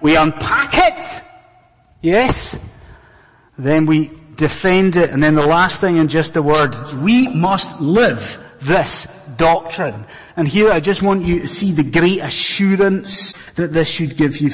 we 0.02 0.16
unpack 0.16 0.72
it, 0.74 1.22
yes, 2.02 2.58
then 3.56 3.86
we 3.86 4.10
defend 4.34 4.96
it, 4.96 5.10
and 5.10 5.22
then 5.22 5.34
the 5.34 5.46
last 5.46 5.80
thing 5.80 5.96
in 5.96 6.08
just 6.08 6.36
a 6.36 6.42
word, 6.42 6.74
we 7.02 7.28
must 7.28 7.80
live 7.80 8.42
this 8.60 9.06
doctrine. 9.36 10.04
And 10.36 10.46
here 10.46 10.70
I 10.70 10.80
just 10.80 11.02
want 11.02 11.24
you 11.24 11.40
to 11.40 11.48
see 11.48 11.72
the 11.72 11.88
great 11.88 12.18
assurance 12.20 13.32
that 13.54 13.72
this 13.72 13.88
should 13.88 14.16
give 14.16 14.38
you. 14.38 14.50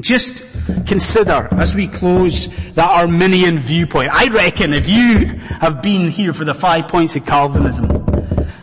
Just 0.00 0.44
consider 0.86 1.48
as 1.52 1.74
we 1.74 1.86
close 1.86 2.48
that 2.74 2.90
Arminian 2.90 3.58
viewpoint. 3.58 4.10
I 4.12 4.28
reckon 4.28 4.72
if 4.72 4.88
you 4.88 5.26
have 5.60 5.82
been 5.82 6.10
here 6.10 6.32
for 6.32 6.44
the 6.44 6.54
five 6.54 6.88
points 6.88 7.14
of 7.16 7.24
Calvinism, 7.24 8.04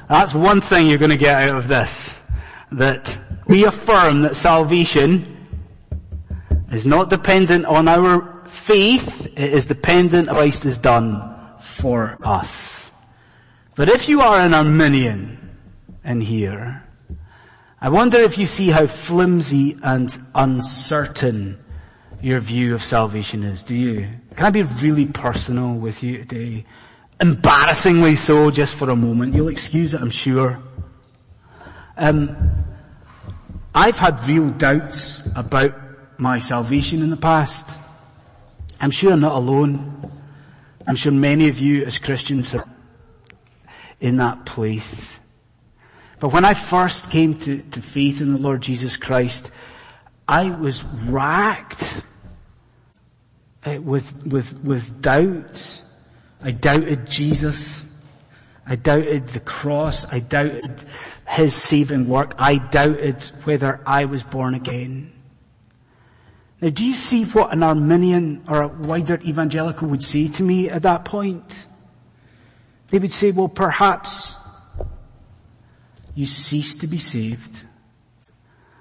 that's 0.10 0.34
one 0.34 0.60
thing 0.60 0.88
you're 0.88 0.98
going 0.98 1.12
to 1.12 1.18
get 1.18 1.50
out 1.50 1.56
of 1.56 1.68
this. 1.68 2.18
That 2.74 3.18
we 3.48 3.66
affirm 3.66 4.24
that 4.24 4.36
salvation 4.36 5.38
is 6.72 6.86
not 6.86 7.10
dependent 7.10 7.66
on 7.66 7.88
our 7.88 8.44
faith, 8.48 9.28
it 9.28 9.54
is 9.54 9.66
dependent 9.66 10.30
on 10.30 10.36
Christ 10.36 10.64
has 10.64 10.78
done 10.78 11.36
for 11.60 12.18
us. 12.24 12.92
But 13.76 13.90
if 13.90 14.10
you 14.10 14.22
are 14.22 14.38
an 14.38 14.54
Arminian 14.54 15.58
in 16.04 16.22
here, 16.22 16.84
I 17.84 17.90
wonder 17.90 18.18
if 18.20 18.38
you 18.38 18.46
see 18.46 18.70
how 18.70 18.86
flimsy 18.86 19.76
and 19.82 20.16
uncertain 20.36 21.58
your 22.22 22.40
view 22.40 22.76
of 22.76 22.84
salvation 22.84 23.42
is, 23.42 23.64
do 23.64 23.74
you? 23.74 24.08
Can 24.36 24.46
I 24.46 24.50
be 24.52 24.62
really 24.62 25.08
personal 25.08 25.74
with 25.74 26.04
you 26.04 26.20
today? 26.20 26.66
Embarrassingly 27.20 28.18
so, 28.18 28.52
just 28.52 28.76
for 28.76 28.92
a 28.92 28.96
moment. 28.96 29.34
You'll 29.34 29.48
excuse 29.48 29.96
it, 29.96 30.02
I'm 30.02 30.12
sure. 30.12 30.62
Um, 31.98 32.36
I've 33.74 33.98
had 33.98 34.28
real 34.28 34.52
doubts 34.52 35.28
about 35.36 35.74
my 36.20 36.38
salvation 36.38 37.02
in 37.02 37.10
the 37.10 37.18
past. 37.18 37.80
I'm 38.80 38.92
sure 38.92 39.12
I'm 39.12 39.22
not 39.22 39.36
alone. 39.36 40.12
I'm 40.88 40.96
sure 40.96 41.12
many 41.12 41.50
of 41.50 41.58
you 41.58 41.84
as 41.86 41.98
Christians 41.98 42.54
are 42.54 42.64
in 44.00 44.18
that 44.18 44.46
place. 44.46 45.20
But 46.22 46.34
when 46.34 46.46
I 46.46 46.54
first 46.54 47.10
came 47.10 47.34
to, 47.40 47.64
to 47.64 47.82
faith 47.82 48.22
in 48.22 48.30
the 48.30 48.38
Lord 48.38 48.62
Jesus 48.62 48.96
Christ, 48.96 49.50
I 50.28 50.52
was 50.52 50.84
racked 50.84 52.00
uh, 53.66 53.82
with, 53.82 54.28
with, 54.28 54.54
with 54.64 55.02
doubt. 55.02 55.84
I 56.44 56.52
doubted 56.52 57.10
Jesus. 57.10 57.84
I 58.68 58.76
doubted 58.76 59.30
the 59.30 59.40
cross. 59.40 60.06
I 60.14 60.20
doubted 60.20 60.86
His 61.28 61.56
saving 61.56 62.08
work. 62.08 62.36
I 62.38 62.58
doubted 62.58 63.24
whether 63.44 63.82
I 63.88 64.06
was 64.06 64.22
born 64.22 64.54
again. 64.54 65.12
Now 66.62 66.70
do 66.70 66.86
you 66.86 66.94
see 66.94 67.26
what 67.26 67.52
an 67.52 67.64
Arminian 67.64 68.44
or 68.48 68.62
a 68.62 68.68
wider 68.68 69.20
evangelical 69.26 69.88
would 69.88 70.04
say 70.04 70.28
to 70.28 70.44
me 70.44 70.70
at 70.70 70.84
that 70.84 71.04
point? 71.04 71.66
They 72.92 73.00
would 73.00 73.12
say, 73.12 73.32
well 73.32 73.50
perhaps 73.50 74.38
you 76.16 76.26
cease 76.26 76.76
to 76.76 76.88
be 76.88 76.98
saved. 76.98 77.66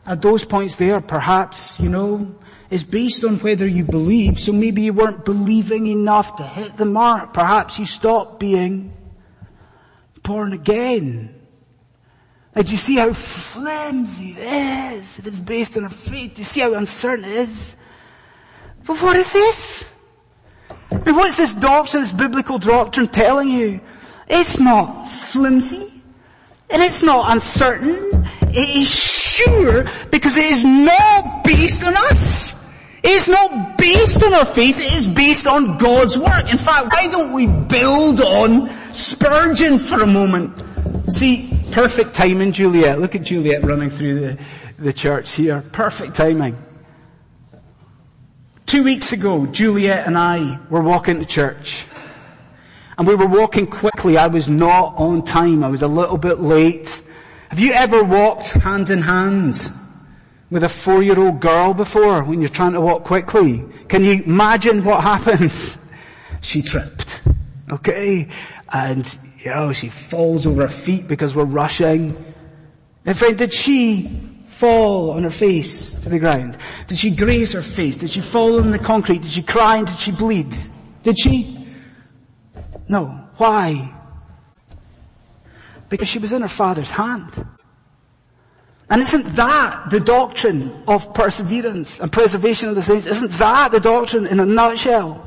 At 0.07 0.23
those 0.23 0.45
points 0.45 0.77
there, 0.77 1.01
perhaps, 1.01 1.79
you 1.79 1.89
know, 1.89 2.35
is 2.71 2.85
based 2.85 3.25
on 3.25 3.39
whether 3.39 3.67
you 3.67 3.85
believe, 3.85 4.39
so 4.39 4.53
maybe 4.53 4.83
you 4.83 4.93
weren't 4.93 5.25
believing 5.25 5.87
enough 5.87 6.37
to 6.37 6.43
hit 6.43 6.77
the 6.77 6.85
mark. 6.85 7.35
Perhaps 7.35 7.79
you 7.79 7.85
stopped 7.85 8.41
being 8.41 8.93
born 10.23 10.53
again. 10.53 11.35
And 12.55 12.67
do 12.67 12.73
you 12.73 12.79
see 12.79 12.97
how 12.97 13.13
flimsy 13.13 14.33
it 14.39 14.95
is 14.95 15.19
if 15.19 15.27
it's 15.27 15.39
based 15.39 15.77
on 15.77 15.85
our 15.85 15.91
faith? 15.91 16.35
Do 16.35 16.41
you 16.41 16.45
see 16.45 16.61
how 16.61 16.75
uncertain 16.75 17.25
it 17.25 17.33
is? 17.33 17.77
But 18.85 19.01
what 19.03 19.17
is 19.17 19.33
this? 19.33 19.85
What's 20.89 21.37
this 21.37 21.55
doctrine, 21.55 22.03
this 22.03 22.13
biblical 22.13 22.59
doctrine 22.59 23.09
telling 23.09 23.49
you? 23.49 23.81
It's 24.29 24.59
not 24.59 25.05
flimsy. 25.05 25.90
And 26.73 26.83
it's 26.83 27.03
not 27.03 27.33
uncertain. 27.33 28.29
It 28.53 28.77
is 28.77 28.89
sure 28.89 29.85
because 30.11 30.37
it 30.37 30.45
is 30.45 30.65
not 30.65 31.45
based 31.45 31.85
on 31.85 31.95
us. 31.97 32.61
It 33.03 33.11
is 33.13 33.29
not 33.29 33.79
based 33.79 34.23
on 34.23 34.35
our 34.35 34.45
faith, 34.45 34.77
it 34.79 34.93
is 34.93 35.09
based 35.09 35.47
on 35.47 35.79
God's 35.79 36.19
work. 36.19 36.51
In 36.51 36.59
fact, 36.59 36.93
why 36.93 37.09
don't 37.11 37.33
we 37.33 37.47
build 37.47 38.21
on 38.21 38.69
Spurgeon 38.93 39.79
for 39.79 40.03
a 40.03 40.07
moment? 40.07 40.63
See, 41.09 41.51
perfect 41.73 42.13
timing, 42.15 42.53
Juliet. 42.53 43.01
Look 43.01 43.15
at 43.15 43.23
Juliet 43.23 43.65
running 43.65 43.89
through 43.89 44.21
the, 44.21 44.39
the 44.79 44.93
church 44.93 45.33
here. 45.33 45.63
Perfect 45.73 46.15
timing. 46.15 46.59
Two 48.67 48.85
weeks 48.85 49.13
ago, 49.13 49.47
Juliet 49.47 50.07
and 50.07 50.17
I 50.17 50.61
were 50.69 50.83
walking 50.83 51.21
to 51.21 51.25
church. 51.25 51.87
And 53.01 53.09
we 53.09 53.15
were 53.15 53.29
walking 53.29 53.67
quickly. 53.67 54.19
I 54.19 54.27
was 54.27 54.47
not 54.47 54.99
on 54.99 55.25
time. 55.25 55.65
I 55.65 55.69
was 55.69 55.81
a 55.81 55.89
little 55.89 56.19
bit 56.19 56.39
late. 56.41 57.03
Have 57.49 57.59
you 57.59 57.73
ever 57.73 58.05
walked 58.05 58.53
hand 58.53 58.91
in 58.91 59.01
hand 59.01 59.73
with 60.51 60.65
a 60.65 60.69
four-year-old 60.69 61.41
girl 61.41 61.73
before 61.73 62.23
when 62.23 62.41
you're 62.43 62.51
trying 62.51 62.75
to 62.75 62.81
walk 62.83 63.05
quickly? 63.05 63.65
Can 63.89 64.05
you 64.05 64.23
imagine 64.25 64.85
what 64.85 65.03
happens? 65.03 65.79
She 66.43 66.61
tripped. 66.61 67.23
Okay? 67.73 68.29
And, 68.71 69.19
you 69.39 69.49
know, 69.49 69.73
she 69.73 69.89
falls 69.89 70.47
over 70.47 70.61
her 70.61 70.69
feet 70.69 71.09
because 71.09 71.35
we're 71.35 71.45
rushing. 71.45 72.23
And 73.07 73.17
friend, 73.17 73.39
did 73.39 73.55
she 73.55 74.11
fall 74.45 75.13
on 75.13 75.23
her 75.23 75.31
face 75.31 76.03
to 76.03 76.11
the 76.11 76.19
ground? 76.19 76.59
Did 76.87 76.99
she 76.99 77.17
graze 77.17 77.55
her 77.55 77.63
face? 77.63 77.97
Did 77.97 78.11
she 78.11 78.21
fall 78.21 78.61
on 78.61 78.71
the 78.71 78.79
concrete? 78.79 79.23
Did 79.23 79.31
she 79.31 79.43
cry 79.43 79.79
and 79.79 79.87
did 79.87 79.99
she 79.99 80.13
bleed? 80.13 80.55
Did 81.03 81.19
she? 81.19 81.60
No. 82.91 83.07
Why? 83.37 83.95
Because 85.89 86.09
she 86.09 86.19
was 86.19 86.33
in 86.33 86.43
her 86.43 86.49
father's 86.49 86.91
hand. 86.91 87.47
And 88.91 89.01
isn't 89.01 89.37
that 89.37 89.91
the 89.91 90.01
doctrine 90.01 90.83
of 90.89 91.15
perseverance 91.15 92.01
and 92.01 92.11
preservation 92.11 92.69
of 92.69 92.75
the 92.75 92.83
saints? 92.83 93.07
Isn't 93.07 93.31
that 93.31 93.71
the 93.71 93.79
doctrine 93.79 94.27
in 94.27 94.41
a 94.41 94.45
nutshell? 94.45 95.25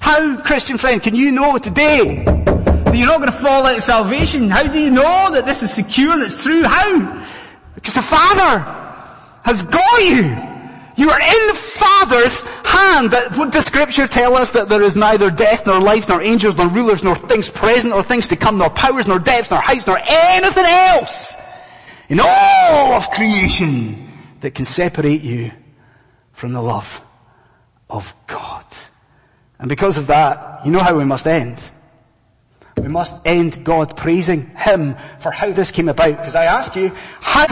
How, 0.00 0.36
Christian 0.42 0.76
friend, 0.76 1.02
can 1.02 1.14
you 1.14 1.32
know 1.32 1.56
today 1.56 2.24
that 2.26 2.94
you're 2.94 3.06
not 3.06 3.22
going 3.22 3.32
to 3.32 3.38
fall 3.38 3.64
out 3.64 3.76
of 3.76 3.82
salvation? 3.82 4.50
How 4.50 4.68
do 4.68 4.78
you 4.78 4.90
know 4.90 5.30
that 5.32 5.46
this 5.46 5.62
is 5.62 5.72
secure 5.72 6.12
and 6.12 6.22
it's 6.22 6.42
true? 6.42 6.62
How? 6.62 7.26
Because 7.74 7.94
the 7.94 8.02
Father 8.02 8.60
has 9.44 9.62
got 9.64 10.04
you. 10.04 10.47
You 10.98 11.10
are 11.10 11.20
in 11.20 11.46
the 11.46 11.54
Father's 11.54 12.42
hand. 12.42 13.12
That, 13.12 13.36
what 13.36 13.52
does 13.52 13.66
scripture 13.66 14.08
tell 14.08 14.36
us? 14.36 14.50
That 14.50 14.68
there 14.68 14.82
is 14.82 14.96
neither 14.96 15.30
death, 15.30 15.64
nor 15.64 15.80
life, 15.80 16.08
nor 16.08 16.20
angels, 16.20 16.56
nor 16.56 16.68
rulers, 16.68 17.04
nor 17.04 17.14
things 17.14 17.48
present, 17.48 17.94
nor 17.94 18.02
things 18.02 18.26
to 18.28 18.36
come, 18.36 18.58
nor 18.58 18.68
powers, 18.68 19.06
nor 19.06 19.20
depths, 19.20 19.52
nor 19.52 19.60
heights, 19.60 19.86
nor 19.86 19.96
anything 20.04 20.64
else 20.66 21.36
in 22.08 22.18
all 22.18 22.94
of 22.94 23.08
creation 23.10 24.08
that 24.40 24.56
can 24.56 24.64
separate 24.64 25.22
you 25.22 25.52
from 26.32 26.52
the 26.52 26.60
love 26.60 27.00
of 27.88 28.12
God. 28.26 28.64
And 29.60 29.68
because 29.68 29.98
of 29.98 30.08
that, 30.08 30.66
you 30.66 30.72
know 30.72 30.80
how 30.80 30.96
we 30.96 31.04
must 31.04 31.28
end. 31.28 31.62
We 32.88 32.94
must 32.94 33.20
end 33.26 33.64
God 33.64 33.98
praising 33.98 34.46
Him 34.56 34.96
for 35.18 35.30
how 35.30 35.52
this 35.52 35.72
came 35.72 35.90
about. 35.90 36.16
Because 36.16 36.34
I 36.34 36.46
ask 36.46 36.74
you, 36.74 36.88
how 37.20 37.46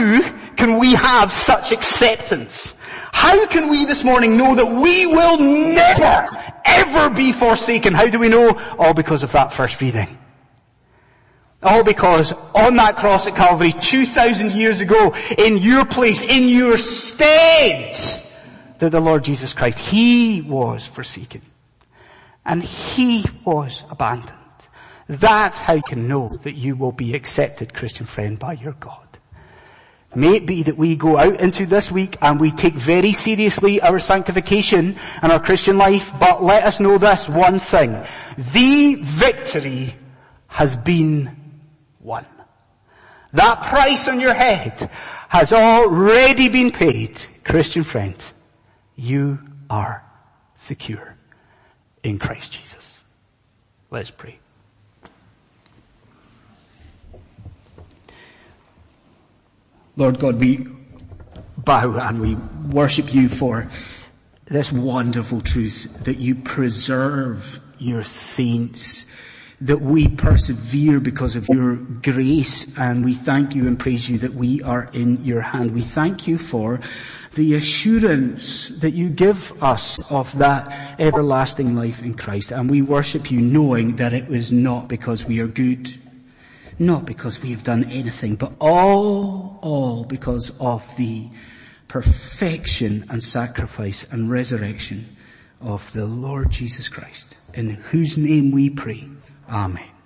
can 0.55 0.79
we 0.79 0.95
have 0.95 1.31
such 1.31 1.71
acceptance? 1.71 2.73
How 3.11 3.45
can 3.45 3.69
we 3.69 3.85
this 3.85 4.03
morning 4.03 4.35
know 4.35 4.55
that 4.55 4.65
we 4.65 5.05
will 5.05 5.37
never, 5.37 6.27
ever 6.65 7.11
be 7.11 7.31
forsaken? 7.31 7.93
How 7.93 8.07
do 8.07 8.17
we 8.17 8.29
know? 8.29 8.59
All 8.79 8.95
because 8.95 9.21
of 9.21 9.31
that 9.33 9.53
first 9.53 9.79
reading. 9.79 10.17
All 11.61 11.83
because 11.83 12.31
on 12.55 12.75
that 12.77 12.95
cross 12.95 13.27
at 13.27 13.35
Calvary 13.35 13.73
2,000 13.73 14.53
years 14.53 14.79
ago, 14.79 15.13
in 15.37 15.59
your 15.59 15.85
place, 15.85 16.23
in 16.23 16.49
your 16.49 16.79
stead, 16.79 17.95
that 18.79 18.89
the 18.89 18.99
Lord 18.99 19.23
Jesus 19.23 19.53
Christ, 19.53 19.77
He 19.77 20.41
was 20.41 20.87
forsaken. 20.87 21.43
And 22.43 22.63
He 22.63 23.23
was 23.45 23.83
abandoned. 23.91 24.36
That's 25.07 25.61
how 25.61 25.73
you 25.73 25.83
can 25.83 26.07
know 26.07 26.29
that 26.43 26.55
you 26.55 26.75
will 26.75 26.91
be 26.91 27.15
accepted, 27.15 27.73
Christian 27.73 28.05
friend, 28.05 28.37
by 28.37 28.53
your 28.53 28.73
God. 28.73 29.07
May 30.15 30.35
it 30.35 30.45
be 30.45 30.63
that 30.63 30.77
we 30.77 30.95
go 30.95 31.17
out 31.17 31.39
into 31.39 31.65
this 31.65 31.91
week 31.91 32.17
and 32.21 32.39
we 32.39 32.51
take 32.51 32.73
very 32.73 33.11
seriously 33.11 33.81
our 33.81 33.99
sanctification 33.99 34.95
and 35.21 35.31
our 35.31 35.39
Christian 35.39 35.77
life, 35.77 36.11
but 36.19 36.41
let 36.41 36.63
us 36.63 36.79
know 36.79 36.97
this 36.97 37.29
one 37.29 37.59
thing. 37.59 37.91
The 38.37 38.95
victory 38.95 39.95
has 40.47 40.75
been 40.75 41.35
won. 41.99 42.25
That 43.33 43.61
price 43.63 44.07
on 44.07 44.19
your 44.19 44.33
head 44.33 44.89
has 45.29 45.53
already 45.53 46.49
been 46.49 46.71
paid. 46.71 47.21
Christian 47.43 47.83
friend, 47.83 48.15
you 48.95 49.39
are 49.69 50.03
secure 50.55 51.15
in 52.01 52.17
Christ 52.17 52.53
Jesus. 52.53 52.97
Let's 53.91 54.09
pray. 54.09 54.39
Lord 59.97 60.19
God, 60.19 60.39
we 60.39 60.67
bow 61.57 61.97
and 61.97 62.21
we 62.21 62.35
worship 62.71 63.15
you 63.15 63.27
for 63.27 63.67
this 64.45 64.71
wonderful 64.71 65.41
truth 65.41 65.87
that 66.03 66.17
you 66.17 66.35
preserve 66.35 67.59
your 67.79 68.03
saints, 68.03 69.07
that 69.59 69.81
we 69.81 70.07
persevere 70.07 70.99
because 70.99 71.35
of 71.35 71.49
your 71.49 71.77
grace 71.77 72.77
and 72.77 73.03
we 73.03 73.15
thank 73.15 73.55
you 73.55 73.67
and 73.67 73.79
praise 73.79 74.07
you 74.07 74.19
that 74.19 74.35
we 74.35 74.61
are 74.61 74.87
in 74.93 75.25
your 75.25 75.41
hand. 75.41 75.73
We 75.73 75.81
thank 75.81 76.27
you 76.27 76.37
for 76.37 76.79
the 77.33 77.55
assurance 77.55 78.69
that 78.69 78.91
you 78.91 79.09
give 79.09 79.61
us 79.63 79.99
of 80.11 80.37
that 80.37 80.99
everlasting 80.99 81.75
life 81.75 82.03
in 82.03 82.13
Christ 82.13 82.51
and 82.51 82.69
we 82.69 82.83
worship 82.83 83.31
you 83.31 83.41
knowing 83.41 83.95
that 83.95 84.13
it 84.13 84.27
was 84.27 84.51
not 84.51 84.87
because 84.87 85.25
we 85.25 85.39
are 85.39 85.47
good 85.47 85.91
not 86.79 87.05
because 87.05 87.41
we 87.41 87.51
have 87.51 87.63
done 87.63 87.83
anything, 87.85 88.35
but 88.35 88.53
all, 88.59 89.59
all 89.61 90.03
because 90.03 90.51
of 90.59 90.83
the 90.97 91.29
perfection 91.87 93.05
and 93.09 93.21
sacrifice 93.23 94.05
and 94.11 94.29
resurrection 94.29 95.15
of 95.61 95.91
the 95.93 96.05
Lord 96.05 96.51
Jesus 96.51 96.89
Christ, 96.89 97.37
in 97.53 97.69
whose 97.69 98.17
name 98.17 98.51
we 98.51 98.69
pray. 98.69 99.07
Amen. 99.49 99.96